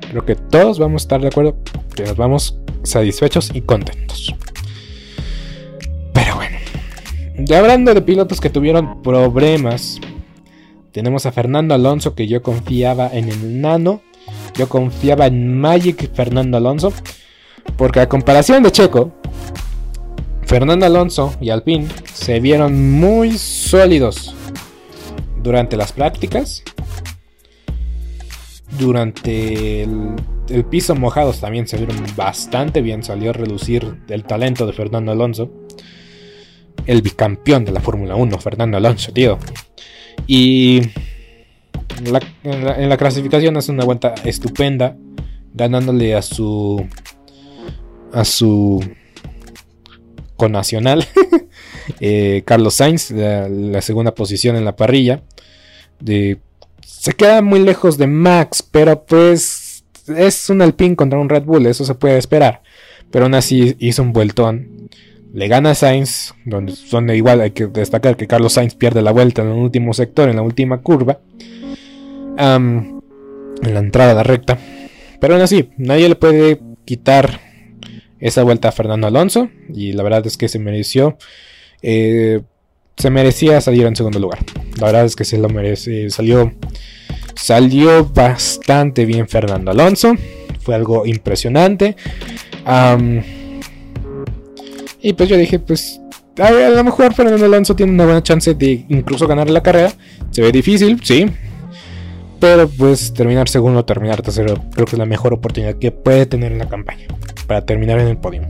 [0.10, 1.58] Creo que todos vamos a estar de acuerdo
[1.96, 4.34] que nos vamos satisfechos y contentos.
[6.14, 6.58] Pero bueno,
[7.40, 10.00] ya hablando de pilotos que tuvieron problemas,
[10.92, 14.02] tenemos a Fernando Alonso que yo confiaba en el Nano,
[14.56, 16.94] yo confiaba en Magic Fernando Alonso,
[17.78, 19.12] porque a comparación de Checo,
[20.44, 24.36] Fernando Alonso y Alpine se vieron muy sólidos
[25.42, 26.64] durante las prácticas
[28.78, 33.04] durante el, piso mojados también se vieron bastante bien.
[33.04, 35.52] Salió a relucir el talento de Fernando Alonso.
[36.86, 39.40] El bicampeón de la Fórmula 1, Fernando Alonso, tío.
[40.28, 40.82] Y
[42.44, 44.96] en, la, clasificación hace una vuelta estupenda.
[45.54, 46.86] Ganándole a su.
[48.16, 48.84] A su.
[50.36, 51.06] Con Nacional.
[52.00, 55.22] Eh, Carlos Sainz, la, segunda posición en la parrilla.
[56.82, 61.68] Se queda muy lejos de Max, pero pues es un Alpine contra un Red Bull,
[61.68, 62.64] eso se puede esperar.
[63.12, 64.90] Pero aún así hizo un vueltón.
[65.32, 69.44] Le gana a Sainz, donde, igual hay que destacar que Carlos Sainz pierde la vuelta
[69.44, 71.20] en el último sector, en la última curva.
[72.38, 73.02] en
[73.62, 74.58] la entrada de la recta.
[75.20, 77.45] Pero aún así, nadie le puede quitar
[78.28, 79.50] esa vuelta a Fernando Alonso.
[79.74, 81.18] Y la verdad es que se mereció.
[81.82, 82.42] Eh,
[82.98, 84.40] se merecía salir en segundo lugar.
[84.80, 86.10] La verdad es que se lo merece.
[86.10, 86.54] Salió
[87.36, 90.16] Salió bastante bien Fernando Alonso.
[90.62, 91.96] Fue algo impresionante.
[95.02, 96.02] y pues yo dije, pues
[96.40, 99.94] a, lo mejor Fernando Alonso tiene una buena chance de incluso ganar la carrera.
[100.32, 101.28] Se ve difícil, sí.
[102.40, 106.52] Pero pues terminar segundo terminar tercero creo que es la mejor oportunidad que puede tener
[106.52, 107.08] en la campaña.
[107.48, 108.42] Para terminar en el podio.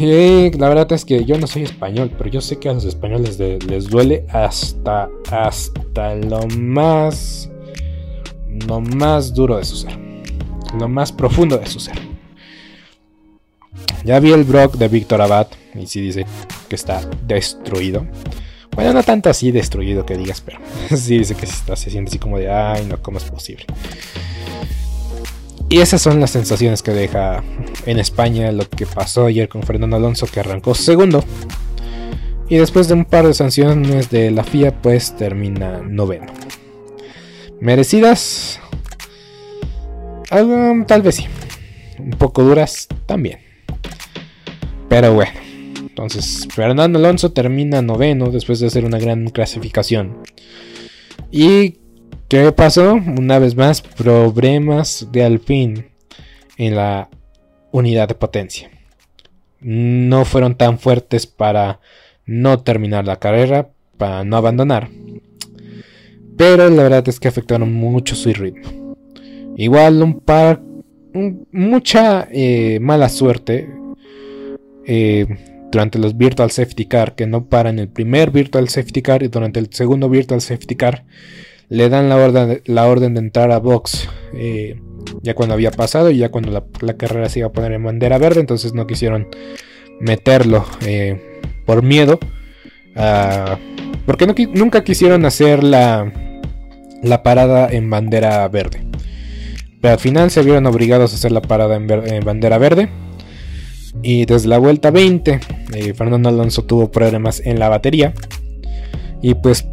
[0.00, 2.84] Y la verdad es que yo no soy español, pero yo sé que a los
[2.84, 7.50] españoles les duele hasta, hasta lo más,
[8.68, 9.98] lo más duro de su ser,
[10.78, 11.98] lo más profundo de su ser.
[14.04, 16.24] Ya vi el blog de Víctor Abad y sí dice
[16.68, 18.06] que está destruido.
[18.78, 20.60] Bueno, no tanto así destruido que digas, pero
[20.96, 23.64] sí dice que se, siente así como de, ay, no, ¿cómo es posible?
[25.68, 27.42] Y esas son las sensaciones que deja
[27.86, 31.24] en España lo que pasó ayer con Fernando Alonso que arrancó segundo.
[32.48, 36.26] Y después de un par de sanciones de la FIA pues termina noveno.
[37.60, 38.60] ¿Merecidas?
[40.30, 41.26] Tal vez sí.
[41.98, 43.40] Un poco duras también.
[44.88, 45.47] Pero bueno.
[45.98, 50.18] Entonces Fernando Alonso termina noveno después de hacer una gran clasificación.
[51.32, 51.78] Y
[52.28, 52.92] ¿Qué pasó?
[52.92, 55.88] Una vez más, problemas de Alpine
[56.58, 57.08] en la
[57.72, 58.70] unidad de potencia.
[59.60, 61.80] No fueron tan fuertes para
[62.26, 64.90] no terminar la carrera, para no abandonar.
[66.36, 68.94] Pero la verdad es que afectaron mucho su ritmo.
[69.56, 70.60] Igual un par,
[71.50, 73.68] mucha eh, mala suerte
[74.86, 75.26] eh,
[75.70, 79.60] durante los Virtual Safety Car, que no paran el primer Virtual Safety Car y durante
[79.60, 81.04] el segundo Virtual Safety Car
[81.68, 82.16] le dan la
[82.86, 84.80] orden, de entrar a box eh,
[85.22, 86.50] ya cuando había pasado y ya cuando
[86.80, 89.28] la, carrera se iba a poner en bandera verde, entonces no quisieron
[90.00, 92.18] meterlo eh, por miedo.
[94.06, 96.12] porque nunca quisieron hacer la
[97.22, 98.88] parada en bandera verde.
[99.80, 102.88] Pero al final se vieron obligados a hacer la parada en, bandera verde.
[104.02, 105.40] Y desde la vuelta 20,
[105.74, 108.14] eh, Fernando Alonso tuvo problemas en la batería.
[109.22, 109.66] Y pues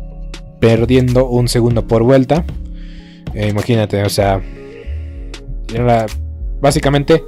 [0.60, 2.46] perdiendo un segundo por vuelta.
[3.34, 4.42] Eh, imagínate, o sea,
[5.74, 6.06] era
[6.62, 7.24] básicamente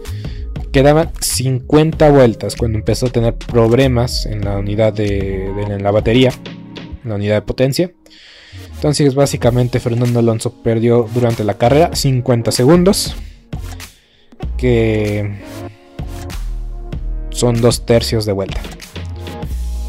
[0.72, 6.32] quedaban 50 vueltas cuando empezó a tener problemas en la unidad de, en la batería,
[7.04, 7.92] en la unidad de potencia.
[8.76, 13.16] Entonces básicamente Fernando Alonso perdió durante la carrera 50 segundos,
[14.58, 15.40] que
[17.38, 18.60] son dos tercios de vuelta.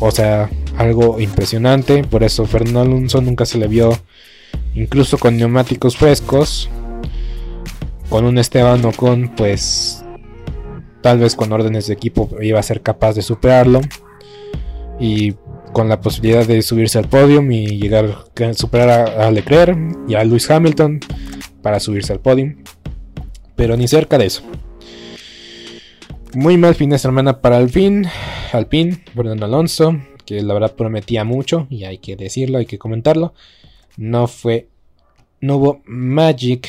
[0.00, 2.04] O sea, algo impresionante.
[2.04, 3.98] Por eso Fernando Alonso nunca se le vio,
[4.74, 6.68] incluso con neumáticos frescos,
[8.08, 10.04] con un Esteban Ocon, pues
[11.02, 13.80] tal vez con órdenes de equipo iba a ser capaz de superarlo.
[15.00, 15.34] Y
[15.72, 19.78] con la posibilidad de subirse al podio y llegar a superar a, Leclerc
[20.08, 21.00] y a Lewis Hamilton
[21.62, 22.54] para subirse al podio.
[23.54, 24.42] Pero ni cerca de eso.
[26.34, 28.08] Muy mal fin de semana para Alpine,
[28.52, 33.32] Alpine, Fernando Alonso, que la verdad prometía mucho y hay que decirlo, hay que comentarlo.
[33.96, 34.68] No fue,
[35.40, 36.68] no hubo Magic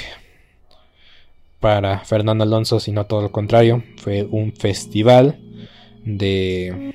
[1.60, 3.84] para Fernando Alonso, sino todo lo contrario.
[3.98, 5.38] Fue un festival
[6.06, 6.94] de,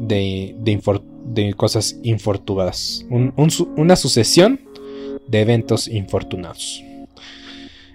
[0.00, 3.06] de, de, cosas infortunadas.
[3.08, 4.60] una sucesión
[5.28, 6.82] de eventos infortunados.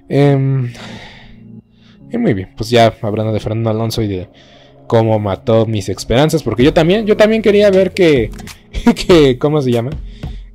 [0.08, 0.72] Em,
[2.14, 4.30] y muy bien, pues ya hablando de Fernando Alonso y de
[4.88, 8.30] cómo mató mis esperanzas, porque yo también, yo también quería ver que,
[9.08, 9.90] que ¿cómo se llama?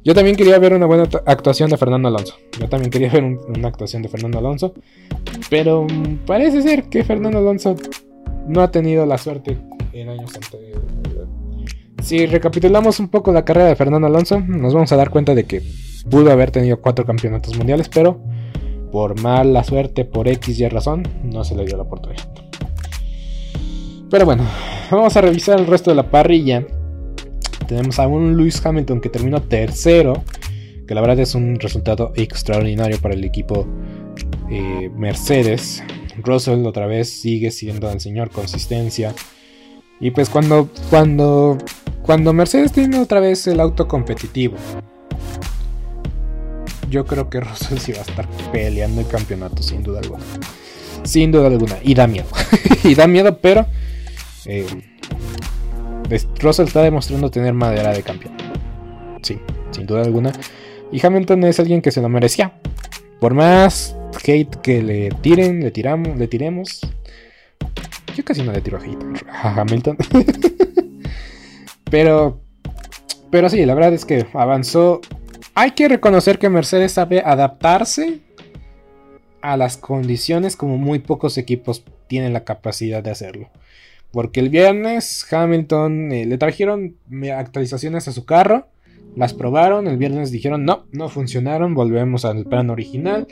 [0.04, 2.36] Yo también quería ver una buena actuación de Fernando Alonso.
[2.58, 4.72] Yo también quería ver una actuación de Fernando Alonso.
[5.50, 5.86] Pero
[6.24, 7.76] parece ser que Fernando Alonso
[8.46, 9.58] no ha tenido la suerte
[9.92, 10.82] en años anteriores.
[12.02, 15.44] Si recapitulamos un poco la carrera de Fernando Alonso, nos vamos a dar cuenta de
[15.44, 15.62] que
[16.08, 18.20] pudo haber tenido cuatro campeonatos mundiales, pero
[18.90, 22.28] por mala suerte, por X y razón, no se le dio la oportunidad.
[24.10, 24.44] Pero bueno,
[24.90, 26.66] vamos a revisar el resto de la parrilla.
[27.66, 30.24] Tenemos a un Lewis Hamilton que terminó tercero,
[30.86, 33.66] que la verdad es un resultado extraordinario para el equipo
[34.50, 35.82] eh, Mercedes.
[36.22, 39.14] Russell otra vez sigue siendo el señor consistencia.
[40.00, 41.58] Y pues cuando, cuando,
[42.02, 44.56] cuando Mercedes tiene otra vez el auto competitivo,
[46.88, 50.24] yo creo que Russell sí va a estar peleando el campeonato, sin duda alguna.
[51.04, 51.76] Sin duda alguna.
[51.82, 52.28] Y da miedo.
[52.84, 53.66] y da miedo, pero
[54.46, 54.66] eh,
[56.40, 58.34] Russell está demostrando tener madera de campeón.
[59.22, 59.38] Sí,
[59.70, 60.32] sin duda alguna.
[60.90, 62.52] Y Hamilton es alguien que se lo merecía.
[63.20, 66.80] Por más hate que le tiren, le tiramos, le tiremos.
[68.16, 69.96] Yo casi no le tiro hate a Hamilton.
[71.90, 72.40] pero,
[73.30, 75.00] pero sí, la verdad es que avanzó
[75.58, 78.20] hay que reconocer que Mercedes sabe adaptarse
[79.40, 83.50] a las condiciones como muy pocos equipos tienen la capacidad de hacerlo.
[84.12, 86.94] Porque el viernes Hamilton eh, le trajeron
[87.36, 88.68] actualizaciones a su carro,
[89.16, 93.26] las probaron, el viernes dijeron no, no funcionaron, volvemos al plan original,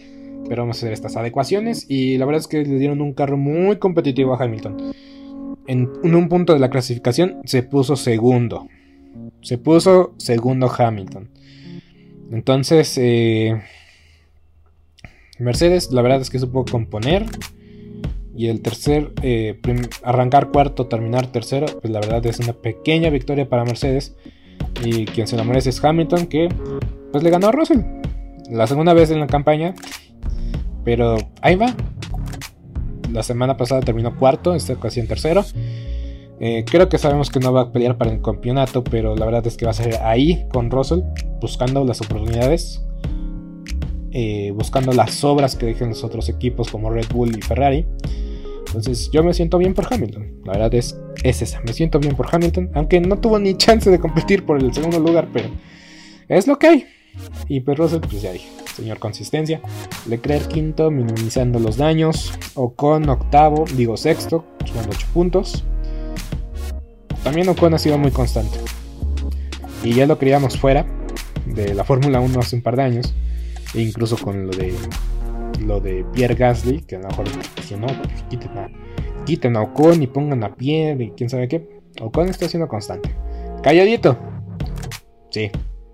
[0.48, 3.36] pero vamos a hacer estas adecuaciones y la verdad es que le dieron un carro
[3.36, 4.92] muy competitivo a Hamilton.
[5.68, 8.66] En un punto de la clasificación se puso segundo.
[9.42, 11.30] Se puso segundo Hamilton.
[12.30, 13.62] Entonces, eh,
[15.38, 17.26] Mercedes, la verdad es que supo componer.
[18.36, 19.58] Y el tercer, eh,
[20.02, 24.14] arrancar cuarto, terminar tercero, pues la verdad es una pequeña victoria para Mercedes.
[24.84, 26.48] Y quien se lo merece es Hamilton, que
[27.12, 27.80] pues le ganó a Russell.
[28.50, 29.74] La segunda vez en la campaña.
[30.84, 31.74] Pero ahí va.
[33.10, 35.44] La semana pasada terminó cuarto, esta ocasión tercero.
[36.40, 39.46] Eh, creo que sabemos que no va a pelear para el campeonato, pero la verdad
[39.46, 41.00] es que va a ser ahí con Russell,
[41.40, 42.84] buscando las oportunidades,
[44.12, 47.86] eh, buscando las obras que dejen los otros equipos como Red Bull y Ferrari.
[48.66, 52.14] Entonces yo me siento bien por Hamilton, la verdad es, es esa, me siento bien
[52.16, 55.48] por Hamilton, aunque no tuvo ni chance de competir por el segundo lugar, pero
[56.28, 56.86] es lo que hay.
[57.48, 59.60] Y pues Russell, pues ya dije, señor consistencia.
[60.06, 62.32] Leclerc quinto, minimizando los daños.
[62.54, 65.64] Ocon octavo, digo sexto, sumando 8 puntos.
[67.26, 68.56] También Ocon ha sido muy constante.
[69.82, 70.86] Y ya lo queríamos fuera
[71.44, 73.16] de la Fórmula 1 hace un par de años.
[73.74, 74.72] E incluso con lo de
[75.60, 78.70] lo de Pierre Gasly, que a lo mejor dije, no, pues quiten a,
[79.24, 81.80] quiten a Ocon y pongan a Pierre y quién sabe qué.
[82.00, 83.12] Ocon está siendo constante.
[83.60, 84.16] Calladito.
[85.30, 85.50] Sí,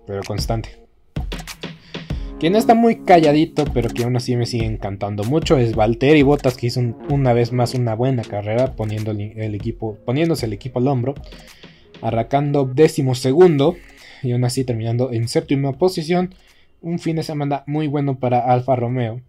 [0.06, 0.81] pero constante.
[2.42, 6.56] Quien está muy calladito, pero que aún así me sigue encantando mucho, es Valtteri Bottas,
[6.56, 10.88] que hizo una vez más una buena carrera poniendo el equipo, poniéndose el equipo al
[10.88, 11.14] hombro,
[12.00, 13.76] arrancando décimo segundo
[14.24, 16.34] y aún así terminando en séptima posición.
[16.80, 19.20] Un fin de semana muy bueno para Alfa Romeo,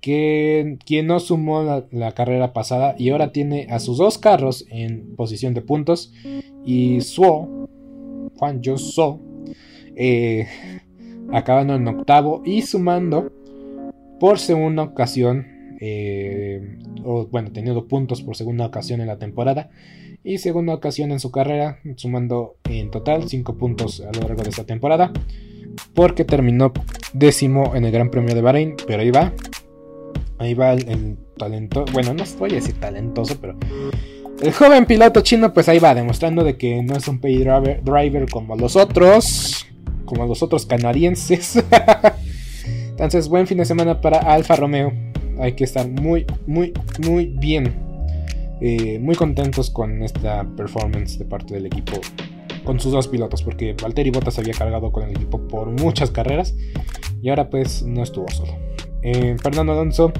[0.00, 5.14] que quien no sumó la, carrera pasada y ahora tiene a sus dos carros en
[5.14, 6.12] posición de puntos
[6.64, 7.68] y Suo,
[8.34, 9.20] Juan Joso,
[9.94, 10.48] eh,
[11.32, 13.32] acabando en octavo y sumando
[14.18, 15.46] por segunda ocasión,
[15.80, 16.78] eh,
[17.30, 19.70] bueno, teniendo puntos por segunda ocasión en la temporada
[20.24, 24.50] y segunda ocasión en su carrera, sumando en total 5 puntos a lo largo de
[24.50, 25.12] esta temporada,
[25.94, 26.72] porque terminó
[27.12, 29.32] décimo en el Gran Premio de Bahrein, pero ahí va,
[30.38, 33.56] ahí va el, talento, bueno, no voy a decir talentoso, pero
[34.42, 37.84] el joven piloto chino, pues ahí va, demostrando de que no es un pay driver,
[37.84, 39.66] driver como los otros
[40.06, 41.62] como los otros canadienses.
[42.90, 44.92] Entonces, buen fin de semana para Alfa Romeo.
[45.38, 46.72] Hay que estar muy, muy,
[47.06, 47.74] muy bien.
[48.62, 52.00] Eh, muy contentos con esta performance de parte del equipo.
[52.64, 53.42] Con sus dos pilotos.
[53.42, 56.54] Porque Valtteri Bottas había cargado con el equipo por muchas carreras.
[57.20, 58.52] Y ahora pues no estuvo solo.
[59.02, 60.12] Eh, Fernando Alonso.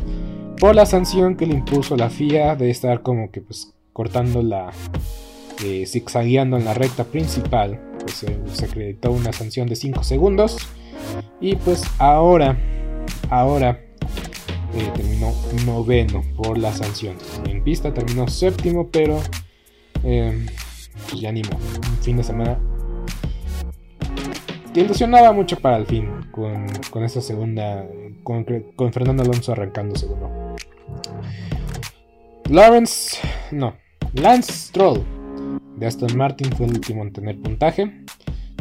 [0.61, 4.71] Por la sanción que le impuso la FIA de estar como que pues cortando la...
[5.65, 10.59] Eh, zigzagueando en la recta principal pues se acreditó una sanción de 5 segundos.
[11.41, 12.57] Y pues ahora,
[13.31, 13.81] ahora
[14.75, 15.33] eh, terminó
[15.65, 17.17] noveno por la sanción.
[17.47, 19.21] En pista terminó séptimo, pero
[20.05, 20.47] eh,
[21.09, 21.57] pues ya animó.
[21.57, 22.59] Un fin de semana
[24.73, 27.87] que ilusionaba mucho para el fin con, con esta segunda,
[28.23, 28.45] con,
[28.77, 30.31] con Fernando Alonso arrancando segundo.
[32.51, 33.19] Lawrence,
[33.51, 33.75] no,
[34.13, 35.16] Lance Stroll
[35.77, 38.05] de Aston Martin fue el último en tener puntaje,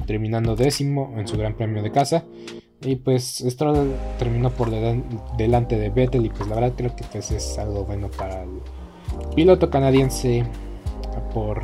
[0.06, 2.26] terminando décimo en su Gran Premio de casa.
[2.82, 4.70] Y pues Stroll terminó por
[5.38, 8.62] delante de Vettel y pues la verdad creo que pues es algo bueno para el
[9.36, 10.46] piloto canadiense
[11.34, 11.64] por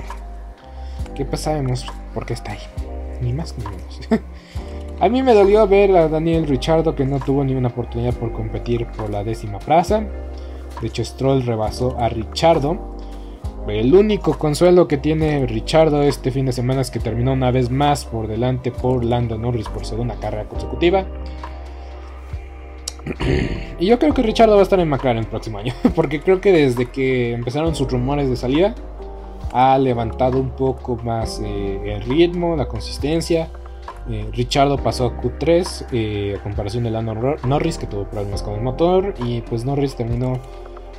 [1.14, 2.60] que pues sabemos por qué está ahí.
[3.22, 4.00] Ni más ni menos.
[5.00, 8.32] a mí me dolió ver a Daniel Richardo que no tuvo ni una oportunidad por
[8.32, 10.04] competir por la décima plaza.
[10.82, 12.98] De hecho Stroll rebasó a Richardo
[13.68, 17.70] el único consuelo que tiene Richardo este fin de semana es que terminó una vez
[17.70, 21.06] más por delante por Lando Norris por segunda carrera consecutiva.
[23.80, 26.42] Y yo creo que Richardo va a estar en McLaren el próximo año, porque creo
[26.42, 28.76] que desde que empezaron sus rumores de salida
[29.54, 33.50] ha levantado un poco más eh, el ritmo, la consistencia.
[34.10, 37.14] Eh, Richardo pasó a Q3 eh, a comparación de Lando
[37.46, 40.40] Norris que tuvo problemas con el motor y pues Norris terminó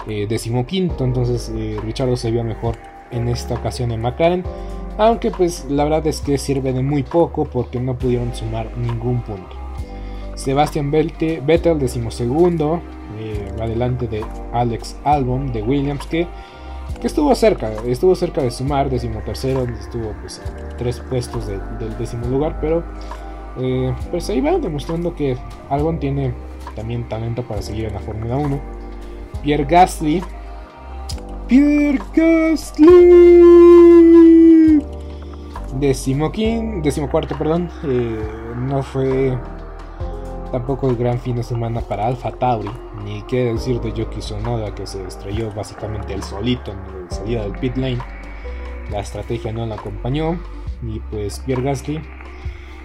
[0.08, 1.78] eh, decimoquinto, entonces eh,
[2.16, 2.76] se vio mejor
[3.10, 4.42] en esta ocasión en McLaren,
[4.98, 9.22] aunque pues la verdad es que sirve de muy poco porque no pudieron sumar ningún
[9.22, 9.56] punto.
[10.34, 12.80] Sebastian Vettel, decimosegundo,
[13.18, 16.26] eh, adelante de Alex Albon de Williams, que,
[17.00, 20.42] que, estuvo cerca, estuvo cerca de sumar, decimotercero, estuvo pues
[20.78, 22.82] tres puestos del décimo lugar, pero
[23.60, 25.36] eh, pues ahí va demostrando que
[25.68, 26.32] Albon tiene
[26.74, 28.81] también talento para seguir en la Fórmula 1
[29.42, 30.22] Pierre Gasly.
[31.48, 33.42] Pierre Gasly.
[35.74, 36.30] Décimo,
[37.10, 37.68] cuarto, perdón.
[37.84, 38.20] Eh,
[38.56, 39.36] no fue
[40.52, 42.70] tampoco el gran fin de semana para Alfa Tauri.
[43.04, 47.42] Ni qué decir de Yoki Sonoda que se estrelló básicamente el solito en la salida
[47.42, 47.98] del pit lane.
[48.90, 50.38] La estrategia no la acompañó.
[50.82, 52.00] Y pues Pierre Gasly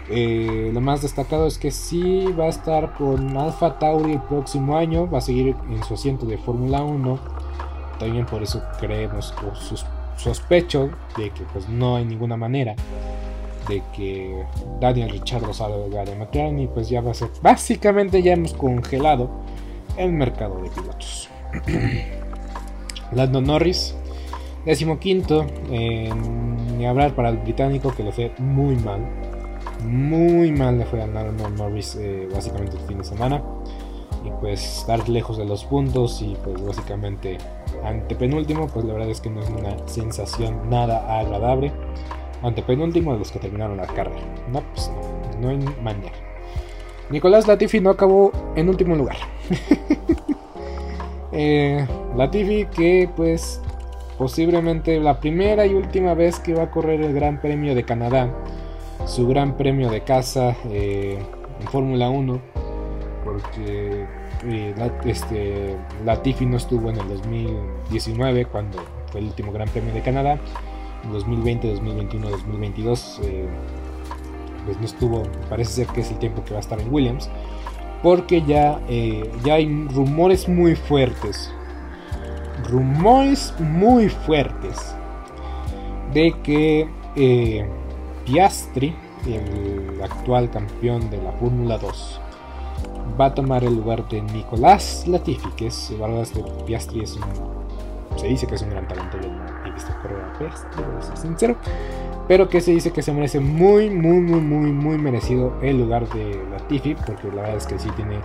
[0.09, 4.77] eh, lo más destacado es que sí va a estar con Alfa Tauri el próximo
[4.77, 7.19] año, va a seguir en su asiento de Fórmula 1.
[7.99, 9.55] También por eso creemos o
[10.17, 12.75] sospecho de que pues no hay ninguna manera
[13.67, 14.45] de que
[14.79, 19.29] Daniel Richardo salga de McLaren y pues ya va a ser básicamente ya hemos congelado
[19.97, 21.29] el mercado de pilotos.
[23.11, 23.95] Lando Norris,
[24.65, 29.26] décimo quinto, ni hablar para el británico que le fue muy mal
[29.83, 33.41] muy mal le fue a Lando Norris eh, básicamente el fin de semana.
[34.25, 37.37] Y pues estar lejos de los puntos y pues básicamente
[37.83, 41.71] ante penúltimo, pues la verdad es que no es una sensación nada agradable.
[42.43, 44.21] Ante penúltimo de los que terminaron la carrera.
[44.51, 44.91] No, pues
[45.39, 46.13] no, no hay manera.
[47.09, 49.15] Nicolás Latifi no acabó en último lugar.
[51.31, 53.61] eh, Latifi que pues
[54.17, 58.29] posiblemente la primera y última vez que va a correr el Gran Premio de Canadá
[59.07, 61.17] su gran premio de casa eh,
[61.59, 62.41] en Fórmula 1,
[63.23, 64.05] porque
[64.45, 68.77] eh, este, Latifi no estuvo en el 2019 cuando
[69.11, 70.39] fue el último gran premio de Canadá,
[71.03, 73.21] en 2020, 2021, 2022
[74.67, 77.29] pues no estuvo, parece ser que es el tiempo que va a estar en Williams,
[78.03, 81.51] porque ya, eh, ya hay rumores muy fuertes,
[82.69, 84.93] rumores muy fuertes
[86.13, 86.89] de que
[88.27, 88.93] Piastri,
[89.25, 92.21] el actual campeón de la Fórmula 2,
[93.19, 97.15] va a tomar el lugar de Nicolás Latifi, que es, la verdad, este Piastri es
[97.15, 97.23] un,
[98.17, 100.97] se dice que es un gran talento, yo no he visto correr a Piastri, voy
[100.97, 101.55] a ser sincero,
[102.27, 106.09] pero que se dice que se merece muy, muy, muy, muy, muy merecido el lugar
[106.09, 108.19] de Latifi, porque la verdad es que sí tiene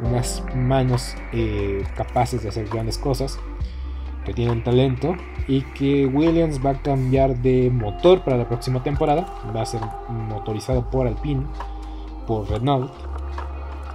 [0.00, 3.38] unas manos eh, capaces de hacer grandes cosas
[4.24, 5.14] que tienen talento
[5.46, 9.26] y que Williams va a cambiar de motor para la próxima temporada.
[9.54, 11.44] Va a ser motorizado por Alpine,
[12.26, 12.90] por Renault.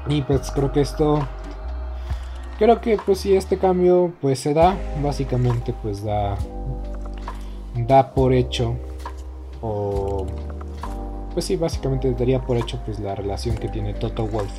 [0.07, 1.19] Y pues creo que esto
[2.57, 6.37] creo que pues si este cambio pues se da, básicamente pues da
[7.75, 8.75] da por hecho
[9.61, 10.25] o
[11.33, 14.51] pues sí, básicamente daría por hecho pues la relación que tiene Toto Wolf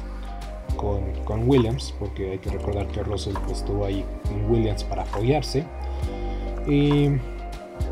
[0.76, 5.64] con, Williams, porque hay que recordar que Russell pues, estuvo ahí en Williams para apoyarse.
[6.66, 7.08] Y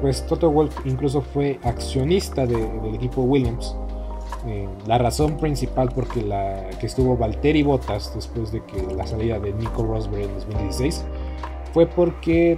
[0.00, 3.74] pues Toto Wolff incluso fue accionista del equipo Williams.
[4.46, 9.40] Eh, la razón principal porque la que estuvo Valtteri Bottas después de que la salida
[9.40, 11.04] de Nico Rosberg en 2016
[11.72, 12.56] fue porque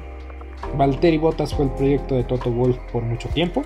[0.77, 3.63] Valtteri Bottas fue el proyecto de Toto Wolff por mucho tiempo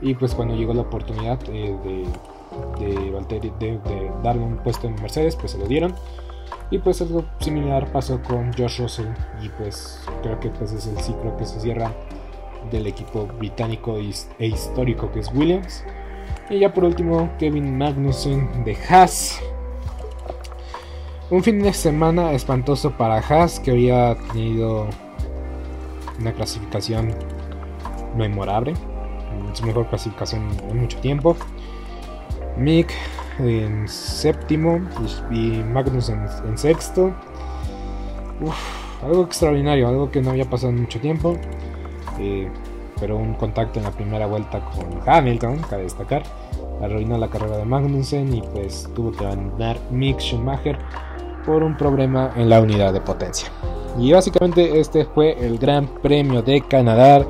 [0.00, 2.04] y pues cuando llegó la oportunidad eh, de
[2.78, 5.94] de, de, darle un puesto en Mercedes, pues se lo dieron.
[6.70, 9.08] Y pues algo similar pasó con Josh Russell
[9.42, 11.92] y pues creo que pues es el ciclo que se cierra
[12.70, 15.84] del equipo británico e histórico que es Williams.
[16.48, 19.40] Y ya por último Kevin Magnussen de Haas.
[21.30, 24.88] Un fin de semana espantoso para Haas que había tenido
[26.20, 27.14] una clasificación
[28.16, 28.74] memorable,
[29.54, 31.36] su mejor clasificación en mucho tiempo.
[32.56, 32.92] Mick
[33.38, 34.80] en séptimo
[35.30, 37.12] y Magnus en, sexto.
[39.02, 41.36] algo extraordinario, algo que no había pasado en mucho tiempo.
[42.18, 42.48] Eh,
[43.00, 46.22] pero un contacto en la primera vuelta con Hamilton, cabe destacar,
[46.80, 50.78] arruinó la carrera de Magnussen y pues tuvo que abandonar Mick Schumacher
[51.44, 53.48] por un problema en la unidad de potencia.
[53.98, 57.26] Y básicamente este fue el Gran Premio de Canadá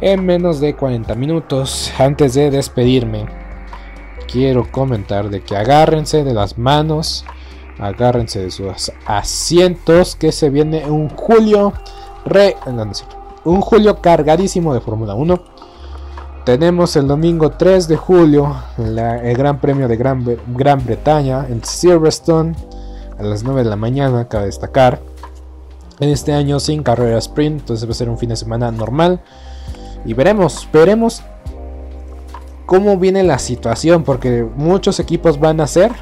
[0.00, 1.92] en menos de 40 minutos.
[1.98, 3.26] Antes de despedirme,
[4.32, 7.24] quiero comentar de que agárrense de las manos,
[7.78, 11.74] agárrense de sus asientos, que se viene un julio
[12.24, 12.56] re,
[13.44, 15.38] un julio cargadísimo de Fórmula 1.
[16.46, 22.56] Tenemos el domingo 3 de julio el Gran Premio de Gran, Gran Bretaña en Silverstone
[23.18, 25.00] a las 9 de la mañana, cabe destacar.
[26.00, 29.20] En este año sin carrera sprint, entonces va a ser un fin de semana normal.
[30.04, 31.22] Y veremos, veremos
[32.66, 35.92] cómo viene la situación, porque muchos equipos van a hacer,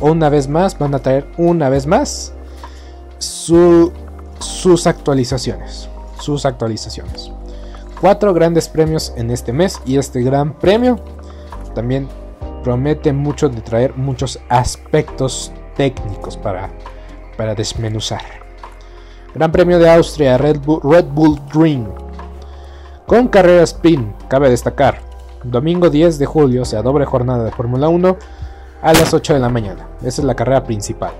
[0.00, 2.32] una vez más, van a traer una vez más
[3.18, 5.88] sus actualizaciones.
[6.18, 7.30] Sus actualizaciones.
[8.00, 10.98] Cuatro grandes premios en este mes y este gran premio
[11.74, 12.08] también
[12.62, 16.70] promete mucho de traer muchos aspectos técnicos para,
[17.36, 18.22] para desmenuzar.
[19.34, 21.86] Gran Premio de Austria, Red Bull, Red Bull Dream.
[23.06, 25.00] Con carrera spin, cabe destacar,
[25.44, 28.16] domingo 10 de julio, o sea, doble jornada de Fórmula 1
[28.82, 29.86] a las 8 de la mañana.
[30.00, 31.12] Esa es la carrera principal.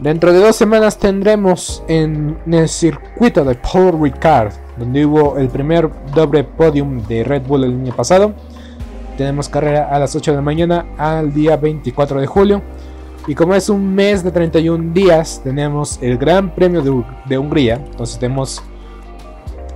[0.00, 5.88] Dentro de dos semanas tendremos en el circuito de Paul Ricard, donde hubo el primer
[6.14, 8.34] doble podium de Red Bull el año pasado.
[9.16, 12.62] Tenemos carrera a las 8 de la mañana al día 24 de julio.
[13.26, 16.82] Y como es un mes de 31 días, tenemos el Gran Premio
[17.26, 17.76] de, Hungría.
[17.76, 18.62] Entonces tenemos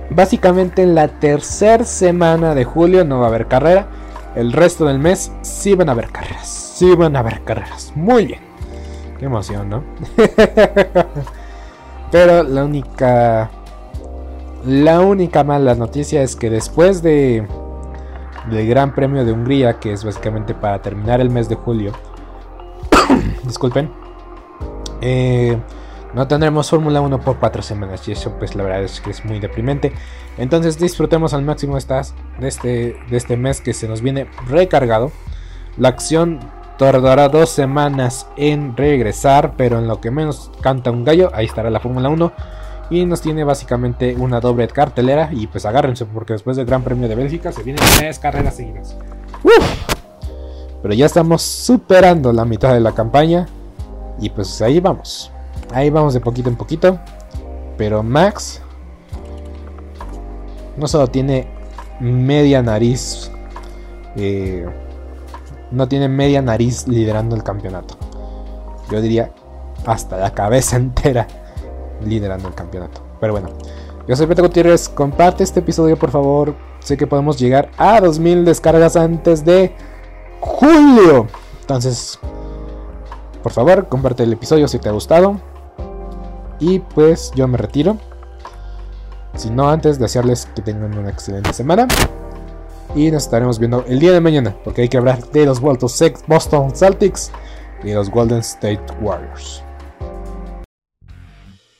[0.09, 3.87] básicamente en la tercera semana de julio no va a haber carrera.
[4.35, 6.47] El resto del mes sí van a haber carreras.
[6.47, 7.91] Sí van a haber carreras.
[7.95, 8.39] Muy bien.
[9.17, 9.83] Qué emoción, ¿no?
[12.11, 13.49] Pero la única...
[14.65, 17.47] La única mala noticia es que después de...
[18.49, 21.91] Del Gran Premio de Hungría, que es básicamente para terminar el mes de julio
[23.43, 23.89] disculpen.
[25.01, 25.57] Eh,
[26.13, 29.23] no tendremos Fórmula 1 por 4 semanas y eso pues la verdad es que es
[29.25, 29.93] muy deprimente.
[30.37, 35.11] Entonces disfrutemos al máximo estas, de, este, de este mes que se nos viene recargado.
[35.77, 36.39] La acción
[36.77, 41.69] tardará dos semanas en regresar, pero en lo que menos canta un gallo, ahí estará
[41.69, 42.31] la Fórmula 1.
[42.89, 45.29] Y nos tiene básicamente una doble cartelera.
[45.31, 48.97] Y pues agárrense porque después del Gran Premio de Bélgica se vienen tres carreras seguidas.
[50.81, 53.45] Pero ya estamos superando la mitad de la campaña.
[54.19, 55.31] Y pues ahí vamos.
[55.71, 56.99] Ahí vamos de poquito en poquito.
[57.77, 58.61] Pero Max
[60.77, 61.47] no solo tiene
[61.99, 63.31] media nariz.
[64.15, 64.67] Eh,
[65.71, 67.95] no tiene media nariz liderando el campeonato.
[68.91, 69.31] Yo diría
[69.85, 71.27] hasta la cabeza entera
[72.03, 73.01] liderando el campeonato.
[73.19, 73.49] Pero bueno,
[74.07, 74.89] yo soy Beto Gutiérrez.
[74.89, 76.55] Comparte este episodio por favor.
[76.79, 79.75] Sé que podemos llegar a 2000 descargas antes de
[80.39, 81.27] julio.
[81.61, 82.17] Entonces,
[83.43, 85.39] por favor, comparte el episodio si te ha gustado.
[86.59, 87.97] Y pues yo me retiro.
[89.35, 91.87] Si no, antes desearles que tengan una excelente semana.
[92.95, 96.75] Y nos estaremos viendo el día de mañana, porque hay que hablar de los Boston
[96.75, 97.31] Celtics
[97.83, 99.63] y los Golden State Warriors.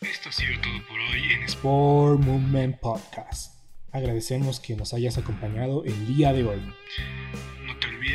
[0.02, 3.56] Esto ha sido todo por hoy en Sport Movement Podcast.
[3.92, 6.62] Agradecemos que nos hayas acompañado el día de hoy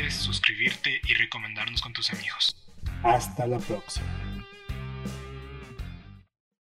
[0.09, 2.55] suscribirte y recomendarnos con tus amigos.
[3.03, 4.07] Hasta la próxima.